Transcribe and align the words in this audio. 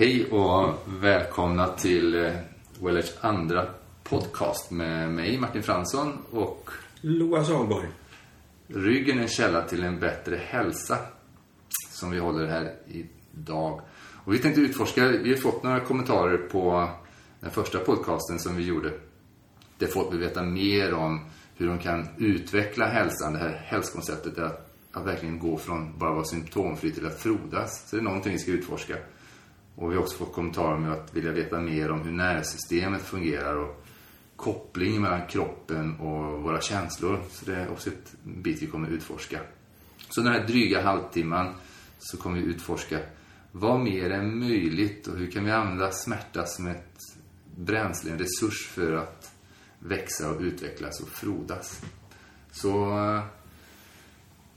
Hej 0.00 0.30
och 0.30 0.74
välkomna 0.86 1.68
till 1.68 2.24
eh, 2.24 2.32
Wellers 2.80 3.12
andra 3.20 3.66
podcast 4.02 4.70
med 4.70 5.10
mig, 5.10 5.38
Martin 5.38 5.62
Fransson, 5.62 6.18
och 6.30 6.70
Loa 7.00 7.44
Salborg. 7.44 7.88
Ryggen 8.66 9.18
är 9.18 9.22
en 9.22 9.28
källa 9.28 9.62
till 9.62 9.84
en 9.84 10.00
bättre 10.00 10.36
hälsa 10.36 10.98
som 11.90 12.10
vi 12.10 12.18
håller 12.18 12.46
här 12.46 12.74
idag. 13.32 13.80
Och 14.24 14.34
vi 14.34 14.38
tänkte 14.38 14.60
utforska, 14.60 15.08
vi 15.08 15.30
har 15.30 15.36
fått 15.36 15.62
några 15.62 15.80
kommentarer 15.80 16.38
på 16.38 16.90
den 17.40 17.50
första 17.50 17.78
podcasten 17.78 18.38
som 18.38 18.56
vi 18.56 18.64
gjorde. 18.64 18.92
Där 19.78 19.86
folk 19.86 20.12
vill 20.12 20.20
veta 20.20 20.42
mer 20.42 20.94
om 20.94 21.20
hur 21.56 21.66
de 21.66 21.78
kan 21.78 22.08
utveckla 22.18 22.86
hälsan, 22.86 23.32
det 23.32 23.38
här 23.38 23.62
hälsokonceptet 23.64 24.38
att, 24.38 24.74
att 24.92 25.06
verkligen 25.06 25.38
gå 25.38 25.56
från 25.56 25.98
bara 25.98 26.12
vara 26.12 26.24
symptomfri 26.24 26.92
till 26.92 27.06
att 27.06 27.20
frodas. 27.20 27.88
Så 27.88 27.96
det 27.96 28.02
är 28.02 28.04
någonting 28.04 28.32
vi 28.32 28.38
ska 28.38 28.50
utforska. 28.50 28.96
Och 29.78 29.90
vi 29.90 29.94
har 29.94 30.02
också 30.02 30.16
fått 30.16 30.32
kommentarer 30.32 30.78
med 30.78 30.92
att 30.92 31.14
vilja 31.14 31.32
veta 31.32 31.60
mer 31.60 31.90
om 31.90 32.00
hur 32.00 32.12
nervsystemet 32.12 33.02
fungerar 33.02 33.56
och 33.56 33.84
kopplingen 34.36 35.02
mellan 35.02 35.26
kroppen 35.26 36.00
och 36.00 36.42
våra 36.42 36.60
känslor. 36.60 37.20
Så 37.30 37.44
det 37.44 37.56
är 37.56 37.70
också 37.70 37.90
ett 37.90 38.12
bit 38.22 38.62
vi 38.62 38.66
kommer 38.66 38.88
utforska. 38.88 39.40
Så 40.08 40.20
den 40.20 40.32
här 40.32 40.46
dryga 40.46 40.82
halvtimman 40.82 41.54
så 41.98 42.16
kommer 42.16 42.40
vi 42.40 42.44
utforska 42.44 42.98
vad 43.52 43.80
mer 43.80 44.10
är 44.10 44.22
möjligt 44.22 45.06
och 45.06 45.16
hur 45.16 45.30
kan 45.30 45.44
vi 45.44 45.50
använda 45.50 45.90
smärta 45.90 46.46
som 46.46 46.66
ett 46.66 46.98
bränsle, 47.56 48.12
en 48.12 48.18
resurs 48.18 48.66
för 48.66 48.92
att 48.92 49.32
växa 49.78 50.30
och 50.30 50.40
utvecklas 50.40 51.00
och 51.00 51.08
frodas. 51.08 51.82
Så 52.50 52.98
eh, 52.98 53.22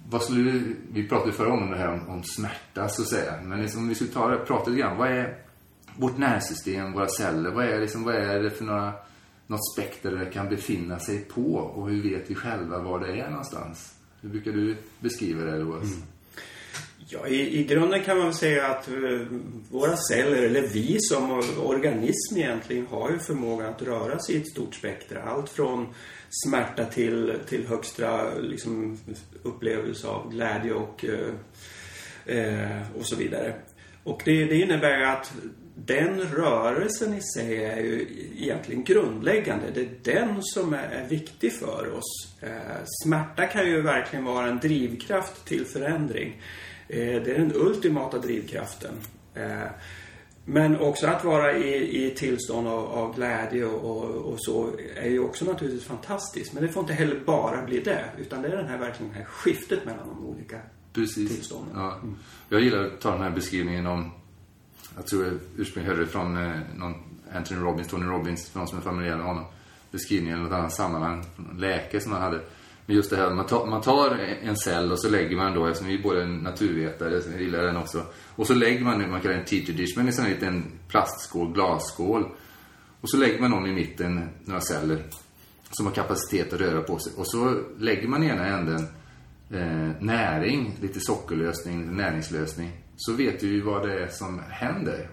vad 0.10 0.22
skulle 0.22 0.52
vi, 0.52 0.76
vi 0.92 1.08
pratade 1.08 1.32
förra 1.32 1.50
gången 1.50 1.64
om 1.64 1.72
det 1.72 1.78
här 1.78 1.94
om, 1.94 2.10
om 2.10 2.24
smärta 2.24 2.90
så 2.90 3.02
att 3.02 3.08
säga. 3.08 3.42
Men 3.44 3.62
liksom, 3.62 3.82
om 3.82 3.90
vi 3.90 3.96
skulle 3.96 4.10
ta 4.10 4.28
det, 4.28 4.38
prata 4.38 4.70
lite 4.70 4.82
grann. 4.82 4.98
Vad 4.98 5.12
är 5.12 5.38
vårt 5.98 6.18
nervsystem, 6.18 6.94
våra 6.94 7.08
celler? 7.08 7.52
Vad 7.52 7.66
är, 7.66 7.80
liksom, 7.80 8.04
vad 8.04 8.16
är 8.16 8.44
det 8.44 8.50
för 8.50 8.66
några, 8.66 8.94
något 9.48 9.74
spekter 9.74 10.12
det 10.12 10.26
kan 10.26 10.50
befinna 10.50 11.00
sig 11.00 11.20
på? 11.20 11.56
Och 11.56 11.90
hur 11.90 12.04
vet 12.04 12.30
vi 12.30 12.36
själva 12.36 12.80
var 12.80 13.00
det 13.00 13.20
är 13.20 13.30
någonstans? 13.30 13.96
Hur 14.22 14.30
brukar 14.30 14.52
du 14.52 14.78
beskriva 15.00 15.44
det, 15.44 15.58
Loas? 15.58 15.84
Mm. 15.84 16.04
Ja, 17.14 17.28
i, 17.28 17.60
i 17.60 17.64
grunden 17.64 18.04
kan 18.04 18.18
man 18.18 18.26
väl 18.26 18.36
säga 18.36 18.68
att 18.68 18.90
uh, 18.90 19.22
våra 19.70 19.98
celler, 19.98 20.44
eller 20.44 20.62
vi 20.62 20.98
som 21.00 21.44
organism 21.60 22.38
egentligen, 22.38 22.88
har 22.88 23.12
ju 23.12 23.20
förmåga 23.20 23.68
att 23.68 23.82
röra 23.82 24.20
sig 24.20 24.36
i 24.36 24.42
ett 24.42 24.52
stort 24.52 24.76
spektra. 24.76 25.24
Allt 25.24 25.50
från 25.50 25.94
smärta 26.30 26.86
till, 26.86 27.34
till 27.50 27.68
högsta 27.68 28.34
liksom, 28.40 28.98
upplevelse 29.44 30.08
av 30.08 30.32
glädje 30.32 30.74
och, 30.74 31.06
uh, 31.10 31.34
uh, 32.36 32.82
och 33.00 33.06
så 33.06 33.16
vidare. 33.16 33.54
Och 34.04 34.22
det, 34.26 34.46
det 34.46 34.56
innebär 34.56 35.02
att 35.02 35.34
den 35.86 36.22
rörelsen 36.22 37.14
i 37.14 37.22
sig 37.22 37.66
är 37.66 37.78
ju 37.78 38.08
egentligen 38.38 38.84
grundläggande. 38.84 39.66
Det 39.74 39.82
är 39.82 40.16
den 40.16 40.44
som 40.44 40.74
är 40.74 41.08
viktig 41.10 41.54
för 41.54 41.94
oss. 41.98 42.38
Smärta 43.04 43.46
kan 43.46 43.66
ju 43.66 43.82
verkligen 43.82 44.26
vara 44.26 44.48
en 44.48 44.60
drivkraft 44.60 45.46
till 45.46 45.66
förändring. 45.66 46.42
Eh, 46.88 47.24
det 47.24 47.32
är 47.32 47.38
den 47.38 47.52
ultimata 47.56 48.18
drivkraften. 48.18 48.94
Eh, 49.34 49.68
men 50.46 50.80
också 50.80 51.08
att 51.08 51.24
vara 51.24 51.58
i, 51.58 52.06
i 52.06 52.12
tillstånd 52.12 52.68
av, 52.68 52.86
av 52.86 53.16
glädje 53.16 53.66
och, 53.66 53.92
och, 53.92 54.34
och, 54.34 54.36
så 54.38 54.70
är 54.96 55.10
ju 55.10 55.20
också 55.20 55.46
naturligtvis 55.46 55.86
fantastiskt. 55.86 56.54
Men 56.54 56.64
det 56.64 56.70
får 56.70 56.82
inte 56.82 56.94
heller 56.94 57.20
bara 57.26 57.66
bli 57.66 57.80
det. 57.80 58.06
Utan 58.18 58.42
det 58.42 58.48
är 58.48 58.58
den 58.58 58.68
här, 58.68 58.78
verkligen 58.78 59.12
det 59.12 59.18
här 59.18 59.26
skiftet 59.26 59.86
mellan 59.86 60.08
de 60.08 60.26
olika 60.26 60.60
Precis. 60.94 61.36
tillstånden. 61.36 61.74
Ja. 61.76 62.00
Jag 62.50 62.62
gillar 62.62 62.84
att 62.84 63.02
ta 63.02 63.12
den 63.12 63.22
här 63.22 63.32
beskrivningen 63.32 63.88
om, 63.88 64.12
jag 64.96 65.08
tror 65.08 65.26
jag 65.26 65.34
ursprungligen 65.58 65.96
hörde 65.96 66.06
det 66.06 66.12
från 66.12 66.38
eh, 66.38 66.60
någon 66.76 66.94
Anthony 67.34 67.62
Robbins, 67.62 67.88
Tony 67.88 68.06
Robbins, 68.06 68.50
för 68.50 68.60
någon 68.60 68.68
som 68.68 68.78
är 68.78 68.82
familjär 68.82 69.18
med 69.18 69.26
honom. 69.26 69.46
Beskrivningen 69.92 70.40
eller 70.40 70.50
något 70.50 70.58
annat 70.58 70.74
sammanhang, 70.74 71.26
läkare 71.58 72.02
som 72.02 72.12
han 72.12 72.22
hade 72.22 72.40
Men 72.86 72.96
just 72.96 73.10
det 73.10 73.16
här, 73.16 73.30
man 73.30 73.46
tar, 73.46 73.66
man 73.66 73.82
tar 73.82 74.16
en 74.44 74.58
cell 74.58 74.92
och 74.92 75.02
så 75.02 75.10
lägger 75.10 75.38
man 75.38 75.54
då, 75.54 75.68
eftersom 75.68 75.88
vi 75.88 76.00
är 76.00 76.04
båda 76.04 76.26
naturvetare, 76.26 77.22
så 77.22 77.32
jag 77.32 77.42
gillar 77.42 77.64
den 77.64 77.78
också. 77.78 78.06
Och 78.36 78.48
så 78.48 78.54
lägger 78.54 78.82
man, 78.82 79.10
man 79.10 79.22
kallar 79.22 79.36
det 79.36 79.42
en 79.42 79.46
teacher 79.46 79.74
dish, 79.74 79.98
men 79.98 80.08
en 80.08 80.14
sån 80.14 80.26
här 80.26 80.34
liten 80.34 80.66
plastskål, 80.88 81.54
glasskål. 81.54 82.26
Och 83.02 83.10
så 83.10 83.18
lägger 83.18 83.40
man 83.40 83.54
om 83.54 83.66
i 83.66 83.74
mitten 83.74 84.30
några 84.46 84.62
celler 84.62 85.04
som 85.72 85.86
har 85.86 85.94
kapacitet 85.94 86.54
att 86.54 86.60
röra 86.60 86.82
på 86.82 87.00
sig. 87.00 87.14
Och 87.18 87.28
så 87.28 87.64
lägger 87.80 88.08
man 88.08 88.24
i 88.24 88.28
ena 88.28 88.46
änden 88.46 88.88
eh, 89.50 90.02
näring, 90.02 90.78
lite 90.82 91.00
sockerlösning, 91.00 91.98
näringslösning. 91.98 92.72
Så 93.04 93.14
vet 93.14 93.44
vi 93.44 93.48
ju 93.48 93.62
vad 93.62 93.88
det 93.88 94.04
är 94.04 94.08
som 94.08 94.42
händer. 94.50 95.10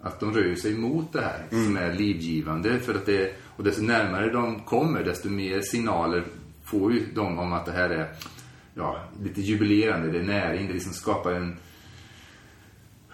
Att 0.00 0.20
de 0.20 0.34
rör 0.34 0.54
sig 0.54 0.74
mot 0.74 1.12
det 1.12 1.20
här 1.20 1.46
mm. 1.50 1.64
som 1.64 1.76
är 1.76 1.92
livgivande. 1.94 2.78
För 2.78 2.94
att 2.94 3.06
det, 3.06 3.34
och 3.44 3.64
desto 3.64 3.82
närmare 3.82 4.32
de 4.32 4.60
kommer, 4.60 5.04
desto 5.04 5.28
mer 5.28 5.60
signaler 5.60 6.24
får 6.64 6.92
ju 6.92 7.06
de 7.14 7.38
om 7.38 7.52
att 7.52 7.66
det 7.66 7.72
här 7.72 7.90
är 7.90 8.14
ja, 8.74 9.04
lite 9.22 9.40
jubilerande, 9.40 10.10
det 10.10 10.18
är 10.18 10.22
näring, 10.22 10.66
det 10.66 10.72
liksom 10.72 10.92
skapar 10.92 11.32
en 11.32 11.56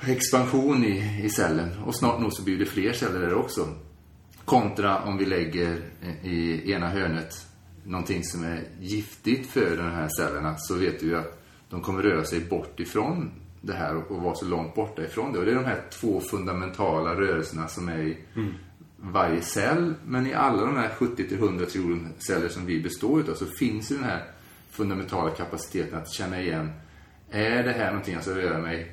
expansion 0.07 0.85
i, 0.85 1.23
i 1.25 1.29
cellen. 1.29 1.83
Och 1.87 1.97
snart 1.97 2.21
nog 2.21 2.33
så 2.33 2.45
blir 2.45 2.59
det 2.59 2.67
fler 2.67 2.93
celler 2.93 3.21
där 3.21 3.35
också. 3.35 3.69
Kontra 4.45 5.03
om 5.03 5.19
vi 5.19 5.25
lägger 5.25 5.81
i 6.23 6.73
ena 6.73 6.89
hörnet 6.89 7.47
någonting 7.85 8.25
som 8.25 8.45
är 8.45 8.65
giftigt 8.81 9.51
för 9.51 9.77
de 9.77 9.91
här 9.91 10.09
cellerna 10.09 10.55
så 10.59 10.75
vet 10.75 11.03
vi 11.03 11.07
ju 11.07 11.17
att 11.17 11.43
de 11.71 11.81
kommer 11.81 12.03
röra 12.03 12.25
sig 12.25 12.41
bort 12.41 12.81
ifrån 12.81 13.31
det 13.67 13.73
här 13.73 13.97
och 13.97 14.23
vara 14.23 14.35
så 14.35 14.45
långt 14.45 14.75
borta 14.75 15.03
ifrån 15.03 15.33
det. 15.33 15.39
Och 15.39 15.45
det 15.45 15.51
är 15.51 15.55
de 15.57 15.65
här 15.65 15.83
två 16.01 16.21
fundamentala 16.21 17.15
rörelserna 17.15 17.69
som 17.69 17.89
är 17.89 17.99
i 17.99 18.17
mm 18.37 18.55
varje 19.13 19.43
cell. 19.43 19.95
Men 20.07 20.27
i 20.27 20.35
alla 20.35 20.67
de 20.67 20.77
här 20.77 20.89
70-100 20.89 21.65
triljoner 21.65 22.11
celler 22.19 22.49
som 22.49 22.67
vi 22.67 22.83
består 22.83 23.21
utav 23.21 23.35
så 23.35 23.47
finns 23.47 23.93
ju 23.93 23.95
den 23.95 24.05
här 24.05 24.25
fundamentala 24.71 25.31
kapaciteten 25.31 25.99
att 25.99 26.13
känna 26.13 26.41
igen. 26.41 26.73
Är 27.31 27.63
det 27.63 27.73
här 27.73 27.87
någonting 27.87 28.15
jag 28.15 28.23
ska 28.23 28.35
röra 28.35 28.59
mig 28.59 28.93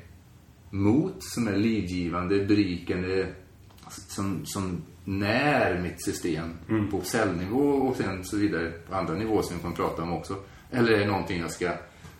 mot 0.70 1.16
som 1.18 1.48
är 1.48 1.56
livgivande, 1.56 2.44
berikande, 2.44 3.26
som, 3.88 4.46
som 4.46 4.82
när 5.04 5.80
mitt 5.80 6.04
system 6.04 6.50
mm. 6.68 6.90
på 6.90 7.00
cellnivå 7.00 7.58
och 7.58 7.96
sen 7.96 8.24
så 8.24 8.36
vidare 8.36 8.70
på 8.70 8.94
andra 8.94 9.14
nivåer 9.14 9.42
som 9.42 9.56
vi 9.56 9.62
kommer 9.62 9.76
prata 9.76 10.02
om 10.02 10.12
också. 10.12 10.36
Eller 10.70 10.92
är 10.92 10.98
det 10.98 11.06
någonting 11.06 11.40
jag 11.40 11.50
ska 11.50 11.72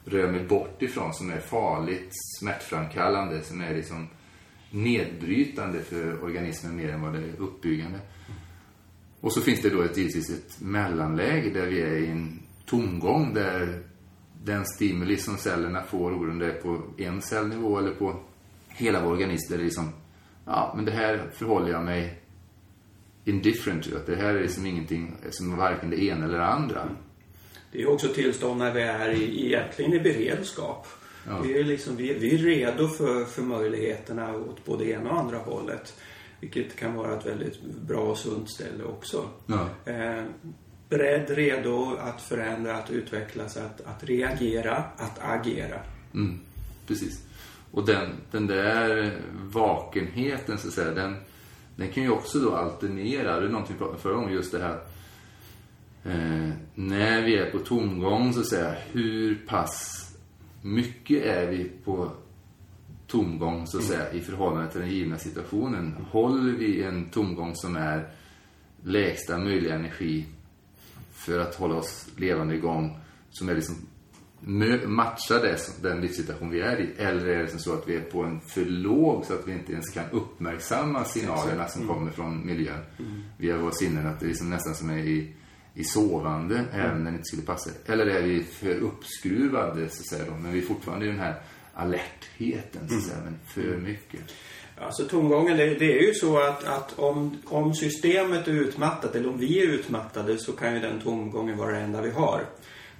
rör 0.04 0.32
mig 0.32 0.44
bort 0.44 0.82
ifrån 0.82 1.14
som 1.14 1.30
är 1.30 1.40
farligt, 1.40 2.10
smärtframkallande, 2.38 3.42
som 3.42 3.60
är 3.60 3.74
liksom 3.74 4.08
nedbrytande 4.70 5.80
för 5.80 6.24
organismen 6.24 6.76
mer 6.76 6.88
än 6.88 7.00
vad 7.00 7.12
det 7.12 7.18
är 7.18 7.36
uppbyggande. 7.38 7.98
Och 9.20 9.32
så 9.32 9.40
finns 9.40 9.62
det 9.62 9.70
då 9.70 9.82
ett, 9.82 9.96
givetvis 9.96 10.30
ett 10.30 10.60
mellanläge 10.60 11.50
där 11.50 11.66
vi 11.66 11.80
är 11.80 11.96
i 11.96 12.10
en 12.10 12.42
tomgång 12.66 13.34
där 13.34 13.82
den 14.44 14.64
stimuli 14.64 15.16
som 15.16 15.36
cellerna 15.36 15.82
får, 15.82 16.12
oberoende 16.12 16.52
är 16.52 16.60
på 16.60 16.82
en 16.98 17.22
cellnivå 17.22 17.78
eller 17.78 17.94
på 17.94 18.20
hela 18.68 19.04
vår 19.04 19.12
organism, 19.12 19.50
där 19.50 19.58
det 19.58 19.62
är 19.62 19.64
liksom, 19.64 19.88
ja, 20.44 20.72
men 20.76 20.84
det 20.84 20.92
här 20.92 21.30
förhåller 21.32 21.70
jag 21.70 21.84
mig 21.84 22.22
indifferent 23.24 23.84
to. 23.84 23.96
Att 23.96 24.06
det 24.06 24.16
här 24.16 24.34
är 24.34 24.42
liksom 24.42 24.66
ingenting 24.66 25.14
som 25.30 25.56
varken 25.56 25.90
det 25.90 26.04
ena 26.04 26.24
eller 26.24 26.38
det 26.38 26.46
andra. 26.46 26.88
Det 27.72 27.82
är 27.82 27.90
också 27.90 28.08
tillstånd 28.08 28.58
när 28.58 28.72
vi 28.72 28.82
är 28.82 29.10
i, 29.10 29.46
egentligen 29.46 29.92
i 29.92 30.00
beredskap. 30.00 30.86
Ja. 31.26 31.40
Vi, 31.40 31.60
är 31.60 31.64
liksom, 31.64 31.96
vi, 31.96 32.14
vi 32.14 32.34
är 32.34 32.38
redo 32.38 32.88
för, 32.88 33.24
för 33.24 33.42
möjligheterna 33.42 34.36
åt 34.36 34.64
både 34.64 34.84
ena 34.84 35.10
och 35.10 35.18
andra 35.18 35.38
hållet. 35.38 35.94
Vilket 36.40 36.76
kan 36.76 36.94
vara 36.94 37.18
ett 37.18 37.26
väldigt 37.26 37.62
bra 37.62 38.00
och 38.00 38.18
sunt 38.18 38.50
ställe 38.50 38.84
också. 38.84 39.28
Ja. 39.46 39.68
Eh, 39.92 40.24
beredd, 40.88 41.30
redo 41.30 41.96
att 42.00 42.22
förändra, 42.22 42.76
att 42.76 42.90
utvecklas, 42.90 43.56
att, 43.56 43.80
att 43.80 44.04
reagera, 44.04 44.84
att 44.96 45.18
agera. 45.22 45.80
Mm, 46.14 46.40
precis. 46.86 47.24
Och 47.70 47.86
den, 47.86 48.10
den 48.30 48.46
där 48.46 49.12
vakenheten 49.32 50.58
så 50.58 50.68
att 50.68 50.74
säga, 50.74 50.90
den, 50.90 51.16
den 51.76 51.92
kan 51.92 52.02
ju 52.02 52.10
också 52.10 52.38
då 52.38 52.54
alternera. 52.54 53.40
Det 53.40 53.46
är 53.46 53.50
någonting 53.50 53.74
vi 53.74 53.78
pratade 53.78 53.96
om 53.96 54.02
förra 54.02 54.14
gången, 54.14 54.32
just 54.32 54.52
det 54.52 54.58
här. 54.58 54.78
Eh, 56.04 56.41
när 57.22 57.28
vi 57.28 57.38
är 57.38 57.50
på 57.50 57.58
tomgång 57.58 58.32
så 58.32 58.40
att 58.40 58.46
säga, 58.46 58.74
hur 58.92 59.34
pass 59.46 60.08
mycket 60.62 61.24
är 61.24 61.46
vi 61.46 61.70
på 61.84 62.10
tomgång 63.06 63.66
så 63.66 63.78
att 63.78 63.84
säga 63.84 64.12
i 64.12 64.20
förhållande 64.20 64.70
till 64.70 64.80
den 64.80 64.90
givna 64.90 65.18
situationen. 65.18 66.06
Håller 66.10 66.52
vi 66.52 66.82
en 66.82 67.10
tomgång 67.10 67.54
som 67.54 67.76
är 67.76 68.08
lägsta 68.82 69.38
möjliga 69.38 69.74
energi 69.74 70.26
för 71.12 71.38
att 71.38 71.54
hålla 71.54 71.74
oss 71.74 72.06
levande 72.16 72.54
igång 72.54 72.98
som 73.30 73.48
är 73.48 73.54
liksom 73.54 73.76
matchar 74.86 75.42
det, 75.42 75.82
den 75.82 76.00
livssituation 76.00 76.50
vi 76.50 76.60
är 76.60 76.80
i 76.80 76.90
eller 76.96 77.26
är 77.26 77.42
det 77.42 77.48
som 77.48 77.58
så 77.58 77.74
att 77.74 77.88
vi 77.88 77.96
är 77.96 78.00
på 78.00 78.22
en 78.22 78.40
för 78.40 78.64
låg 78.64 79.24
så 79.24 79.34
att 79.34 79.48
vi 79.48 79.52
inte 79.52 79.72
ens 79.72 79.90
kan 79.90 80.04
uppmärksamma 80.10 81.04
signalerna 81.04 81.68
som 81.68 81.82
mm. 81.82 81.94
kommer 81.94 82.10
från 82.10 82.46
miljön 82.46 82.80
mm. 82.98 83.22
via 83.38 83.56
våra 83.56 83.72
sinnen 83.72 84.06
att 84.06 84.20
det 84.20 84.26
är 84.26 84.28
liksom 84.28 84.50
nästan 84.50 84.74
som 84.74 84.90
är 84.90 84.98
i 84.98 85.34
i 85.74 85.84
sovande, 85.84 86.54
mm. 86.54 86.70
även 86.72 87.04
när 87.04 87.10
det 87.10 87.16
inte 87.16 87.24
skulle 87.24 87.42
passa. 87.42 87.70
Eller 87.86 88.06
är 88.06 88.22
vi 88.22 88.42
för 88.42 88.74
uppskruvade, 88.74 89.88
så 89.88 90.00
att 90.00 90.06
säga 90.06 90.24
då, 90.30 90.36
men 90.36 90.52
vi 90.52 90.58
är 90.58 90.62
fortfarande 90.62 91.04
i 91.04 91.08
den 91.08 91.18
här 91.18 91.34
alertheten, 91.74 92.88
så 92.88 92.96
att 92.96 93.02
säga, 93.02 93.18
men 93.24 93.38
för 93.46 93.76
mycket. 93.76 94.20
Alltså 94.78 95.04
tomgången, 95.04 95.56
det, 95.56 95.74
det, 95.74 95.98
är 95.98 96.02
ju 96.02 96.14
så 96.14 96.38
att, 96.38 96.64
att 96.64 96.98
om, 96.98 97.36
om 97.44 97.74
systemet 97.74 98.48
är 98.48 98.52
utmattat 98.52 99.16
eller 99.16 99.28
om 99.28 99.38
vi 99.38 99.62
är 99.62 99.66
utmattade 99.66 100.38
så 100.38 100.52
kan 100.52 100.74
ju 100.74 100.80
den 100.80 101.00
tomgången 101.00 101.58
vara 101.58 101.72
det 101.72 101.80
enda 101.80 102.02
vi 102.02 102.10
har. 102.10 102.46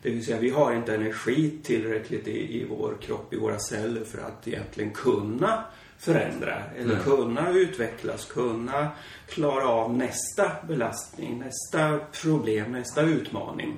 Det 0.03 0.11
vill 0.11 0.25
säga 0.25 0.39
vi 0.39 0.51
har 0.51 0.75
inte 0.75 0.95
energi 0.95 1.59
tillräckligt 1.63 2.29
i, 2.29 2.61
i 2.61 2.67
vår 2.71 2.97
kropp, 3.01 3.35
i 3.35 3.37
våra 3.37 3.59
celler 3.59 4.05
för 4.05 4.19
att 4.19 4.49
egentligen 4.49 4.91
kunna 4.91 5.65
förändra 6.03 6.63
eller 6.79 6.95
Nej. 6.95 7.05
kunna 7.05 7.51
utvecklas, 7.51 8.25
kunna 8.25 8.91
klara 9.29 9.69
av 9.69 9.97
nästa 9.97 10.51
belastning, 10.69 11.39
nästa 11.39 11.99
problem, 12.23 12.73
nästa 12.73 13.03
utmaning, 13.03 13.77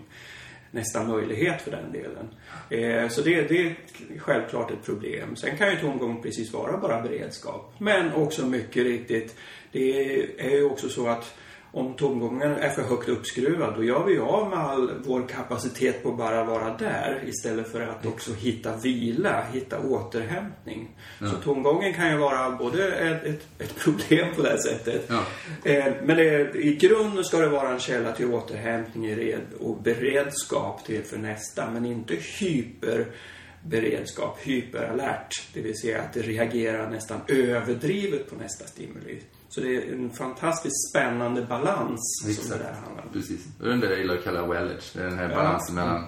nästa 0.71 1.05
möjlighet 1.05 1.63
för 1.63 1.71
den 1.71 1.93
delen. 1.93 2.29
Eh, 2.71 3.09
så 3.09 3.21
det, 3.23 3.43
det, 3.43 3.67
är 3.67 3.77
självklart 4.19 4.71
ett 4.71 4.85
problem. 4.85 5.37
Sen 5.37 5.57
kan 5.57 5.71
ju 5.71 5.77
tomgång 5.77 6.23
precis 6.23 6.53
vara 6.53 6.77
bara 6.77 7.03
beredskap. 7.03 7.75
Men 7.79 8.13
också 8.13 8.47
mycket 8.47 8.85
riktigt, 8.85 9.37
det 9.73 10.23
är 10.39 10.57
ju 10.57 10.65
också 10.65 10.89
så 10.89 11.09
att 11.09 11.35
om 11.75 11.95
tomgången 11.95 12.53
är 12.53 12.69
för 12.69 12.83
högt 12.83 13.09
uppskruvad 13.09 13.75
då 13.77 13.85
gör 13.85 14.05
vi 14.05 14.19
av 14.19 14.51
med 14.51 14.59
all 14.59 14.93
vår 15.05 15.29
kapacitet 15.29 16.03
på 16.03 16.09
att 16.09 16.17
bara 16.17 16.45
vara 16.45 16.77
där 16.77 17.23
istället 17.27 17.73
för 17.73 17.81
att 17.81 18.07
också 18.07 18.33
hitta 18.33 18.77
vila, 18.77 19.45
hitta 19.53 19.81
återhämtning. 19.81 20.89
Ja. 21.21 21.27
Så 21.31 21.37
tomgången 21.37 21.95
kan 21.95 22.11
ju 22.11 22.17
vara 22.17 22.51
både 22.51 22.93
ett, 22.93 23.25
ett, 23.25 23.47
ett 23.59 23.77
problem 23.77 24.35
på 24.37 24.43
det 24.43 24.49
här 24.49 24.59
sättet. 24.59 25.07
Ja. 25.09 25.25
Eh, 25.71 25.95
men 26.05 26.17
det, 26.17 26.55
i 26.55 26.77
grunden 26.77 27.25
ska 27.25 27.39
det 27.39 27.49
vara 27.49 27.69
en 27.69 27.81
källa 27.81 28.13
till 28.13 28.27
återhämtning 28.27 29.35
och 29.61 29.83
beredskap 29.83 30.85
till 30.85 31.05
för 31.05 31.19
nästa 31.19 31.71
men 31.71 31.87
inte 31.87 32.15
hyperberedskap, 32.41 34.39
hyperalert. 34.43 35.43
Det 35.55 35.61
vill 35.61 35.81
säga 35.81 36.01
att 36.01 36.13
det 36.13 36.23
reagerar 36.23 36.91
nästan 36.91 37.21
överdrivet 37.29 38.31
på 38.31 38.37
nästa 38.37 38.67
stimuli. 38.67 39.21
Så 39.55 39.61
det 39.61 39.77
är 39.77 39.93
en 39.93 40.11
fantastiskt 40.11 40.91
spännande 40.91 41.43
balans 41.43 42.25
Exakt. 42.29 42.49
som 42.49 42.59
det 42.59 42.65
där 42.65 42.73
handlar 42.73 43.03
om. 43.03 43.13
Precis. 43.13 43.47
Är 43.63 43.69
den 43.69 43.81
där 43.81 43.91
jag 43.91 43.99
gillar 43.99 44.15
att 44.15 44.25
kalla 44.25 44.47
well 44.47 44.71
edge. 44.71 44.85
Det 44.95 45.01
är 45.01 45.05
den 45.05 45.19
här 45.19 45.31
ja. 45.31 45.37
balansen 45.37 45.75
mellan 45.75 46.05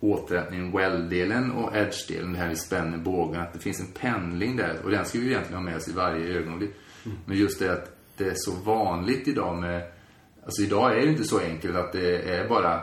återhämtning, 0.00 0.72
well-delen 0.72 1.50
och 1.52 1.76
edge-delen. 1.76 2.32
Det 2.32 2.38
här 2.38 2.48
vi 2.48 2.56
spänner 2.56 2.98
bågen. 2.98 3.40
Att 3.40 3.52
det 3.52 3.58
finns 3.58 3.80
en 3.80 3.86
pendling 3.86 4.56
där. 4.56 4.80
Och 4.84 4.90
den 4.90 5.04
ska 5.04 5.18
vi 5.18 5.26
egentligen 5.26 5.54
ha 5.54 5.70
med 5.70 5.76
oss 5.76 5.88
i 5.88 5.92
varje 5.92 6.38
ögonblick. 6.38 6.70
Mm. 7.04 7.18
Men 7.24 7.36
just 7.36 7.58
det 7.58 7.72
att 7.72 7.96
det 8.16 8.24
är 8.24 8.34
så 8.36 8.52
vanligt 8.52 9.28
idag 9.28 9.56
med... 9.56 9.82
Alltså 10.44 10.62
idag 10.62 10.98
är 10.98 11.06
det 11.06 11.10
inte 11.12 11.24
så 11.24 11.40
enkelt 11.40 11.76
att 11.76 11.92
det 11.92 12.36
är 12.36 12.48
bara 12.48 12.82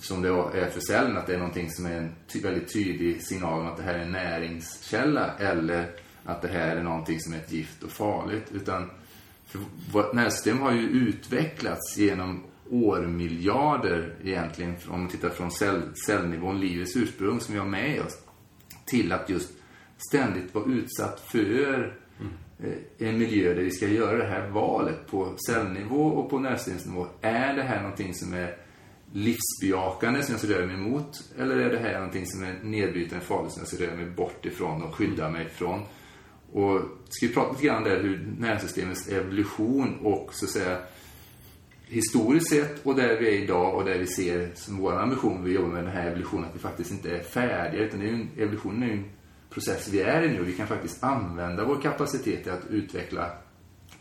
som 0.00 0.22
det 0.22 0.28
är 0.28 0.70
för 0.70 0.80
cellen, 0.80 1.16
att 1.16 1.26
det 1.26 1.34
är 1.34 1.38
någonting 1.38 1.70
som 1.70 1.86
är 1.86 1.96
en 1.96 2.14
ty 2.28 2.40
väldigt 2.40 2.72
tydlig 2.72 3.22
signal 3.22 3.60
om 3.60 3.66
att 3.66 3.76
det 3.76 3.82
här 3.82 3.94
är 3.94 4.02
en 4.02 4.12
näringskälla 4.12 5.30
eller 5.38 5.90
att 6.24 6.42
det 6.42 6.48
här 6.48 6.76
är 6.76 6.82
någonting 6.82 7.20
som 7.20 7.32
är 7.32 7.36
ett 7.36 7.52
gift 7.52 7.82
och 7.82 7.90
farligt. 7.90 8.46
Utan 8.52 8.90
för 9.52 9.60
vårt 9.92 10.12
nervsystem 10.12 10.58
har 10.58 10.72
ju 10.72 10.88
utvecklats 10.88 11.96
genom 11.98 12.42
årmiljarder 12.70 14.14
egentligen, 14.24 14.76
om 14.88 15.00
man 15.00 15.08
tittar 15.08 15.28
från 15.28 15.50
cell, 15.50 15.82
cellnivån, 16.06 16.60
livets 16.60 16.96
ursprung 16.96 17.40
som 17.40 17.54
vi 17.54 17.60
har 17.60 17.66
med 17.66 18.00
oss, 18.00 18.18
till 18.86 19.12
att 19.12 19.30
just 19.30 19.52
ständigt 20.08 20.54
vara 20.54 20.64
utsatt 20.64 21.20
för 21.20 21.96
mm. 22.20 22.78
en 22.98 23.18
miljö 23.18 23.54
där 23.54 23.62
vi 23.62 23.70
ska 23.70 23.88
göra 23.88 24.18
det 24.18 24.30
här 24.30 24.48
valet 24.48 25.06
på 25.10 25.34
cellnivå 25.46 26.06
och 26.06 26.30
på 26.30 26.38
nervsystemsnivå. 26.38 27.06
Är 27.20 27.54
det 27.54 27.62
här 27.62 27.82
någonting 27.82 28.14
som 28.14 28.34
är 28.34 28.56
livsbejakande 29.12 30.22
som 30.22 30.32
jag 30.32 30.40
ska 30.40 30.54
röra 30.54 30.66
mig 30.66 30.74
emot? 30.74 31.24
Eller 31.38 31.56
är 31.56 31.70
det 31.70 31.78
här 31.78 31.94
någonting 31.94 32.26
som 32.26 32.42
är 32.42 32.58
nedbrytande 32.62 33.24
farligt 33.24 33.52
som 33.52 33.60
jag 33.60 33.68
ska 33.68 33.86
röra 33.86 33.96
mig 33.96 34.06
bort 34.06 34.46
ifrån 34.46 34.82
och 34.82 34.94
skydda 34.94 35.30
mig 35.30 35.46
ifrån? 35.46 35.80
Och 36.52 36.80
ska 37.08 37.26
vi 37.26 37.34
prata 37.34 37.52
lite 37.52 37.64
grann 37.64 37.84
där 37.84 38.02
hur 38.02 38.34
nervsystemets 38.38 39.08
evolution 39.08 39.98
och 40.02 40.30
så 40.32 40.44
att 40.44 40.50
säga 40.50 40.78
historiskt 41.84 42.50
sett 42.50 42.86
och 42.86 42.96
där 42.96 43.20
vi 43.20 43.28
är 43.28 43.42
idag 43.42 43.74
och 43.74 43.84
där 43.84 43.98
vi 43.98 44.06
ser 44.06 44.50
som 44.54 44.76
vår 44.76 44.92
ambition 44.92 45.44
vi 45.44 45.52
jobbar 45.52 45.68
med 45.68 45.84
den 45.84 45.92
här 45.92 46.06
evolutionen 46.06 46.44
att 46.44 46.54
vi 46.54 46.58
faktiskt 46.58 46.90
inte 46.90 47.10
är 47.10 47.22
färdiga 47.22 47.82
utan 47.82 48.00
det 48.00 48.08
är 48.08 48.12
en, 48.12 48.30
evolutionen 48.38 48.82
är 48.82 48.86
ju 48.86 48.92
en 48.92 49.04
process 49.50 49.88
vi 49.88 50.00
är 50.00 50.22
i 50.22 50.28
nu. 50.28 50.42
Vi 50.42 50.52
kan 50.52 50.66
faktiskt 50.66 51.04
använda 51.04 51.64
vår 51.64 51.80
kapacitet 51.80 52.42
till 52.42 52.52
att 52.52 52.66
utveckla 52.70 53.30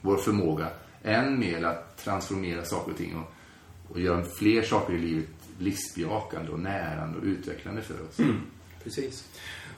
vår 0.02 0.18
förmåga 0.18 0.68
än 1.04 1.40
mer 1.40 1.64
att 1.64 1.98
transformera 1.98 2.66
saker 2.66 2.92
och 2.92 2.98
ting 2.98 3.16
och, 3.16 3.34
och 3.90 4.00
göra 4.00 4.24
fler 4.24 4.62
saker 4.62 4.94
i 4.94 5.00
livet 5.00 5.30
livsbejakande 5.60 6.52
och 6.52 6.60
närande 6.60 7.18
och 7.18 7.24
utvecklande 7.24 7.82
för 7.82 7.94
oss. 8.10 8.20
Mm, 8.20 8.42
precis. 8.84 9.28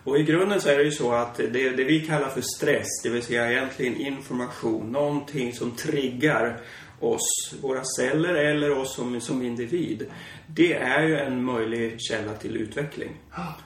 Och 0.03 0.19
i 0.19 0.23
grunden 0.23 0.61
så 0.61 0.69
är 0.69 0.77
det 0.77 0.83
ju 0.83 0.91
så 0.91 1.11
att 1.11 1.35
det, 1.35 1.69
det 1.69 1.83
vi 1.83 2.05
kallar 2.05 2.29
för 2.29 2.41
stress, 2.41 2.87
det 3.03 3.09
vill 3.09 3.23
säga 3.23 3.51
egentligen 3.51 3.95
information, 3.95 4.91
någonting 4.91 5.53
som 5.53 5.71
triggar 5.71 6.61
oss, 7.03 7.55
våra 7.61 7.83
celler 7.97 8.33
eller 8.33 8.77
oss 8.77 8.95
som, 8.95 9.21
som 9.21 9.41
individ. 9.41 10.05
Det 10.47 10.73
är 10.73 11.03
ju 11.03 11.17
en 11.17 11.43
möjlig 11.43 12.01
källa 12.01 12.33
till 12.33 12.57
utveckling. 12.57 13.09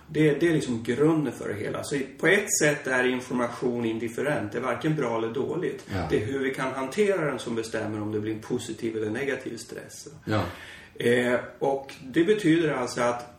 Det, 0.08 0.34
det 0.34 0.48
är 0.48 0.54
liksom 0.54 0.84
grunden 0.84 1.34
för 1.34 1.50
det 1.50 1.56
hela. 1.56 1.84
Så 1.84 2.00
på 2.20 2.28
ett 2.28 2.58
sätt 2.62 2.88
är 2.88 3.08
information 3.08 3.86
indifferent. 3.86 4.52
Det 4.52 4.58
är 4.58 4.62
varken 4.62 4.96
bra 4.96 5.18
eller 5.18 5.34
dåligt. 5.34 5.86
Ja. 5.94 6.08
Det 6.10 6.24
är 6.24 6.26
hur 6.26 6.40
vi 6.40 6.54
kan 6.54 6.74
hantera 6.74 7.26
den 7.26 7.40
som 7.40 7.56
bestämmer 7.56 8.02
om 8.02 8.12
det 8.12 8.20
blir 8.20 8.34
en 8.34 8.40
positiv 8.40 8.98
eller 8.98 9.10
negativ 9.10 9.58
stress. 9.58 10.08
Ja. 10.26 10.42
Eh, 10.96 11.40
och 11.60 11.94
det 12.04 12.24
betyder 12.24 12.74
alltså 12.74 13.02
att 13.02 13.37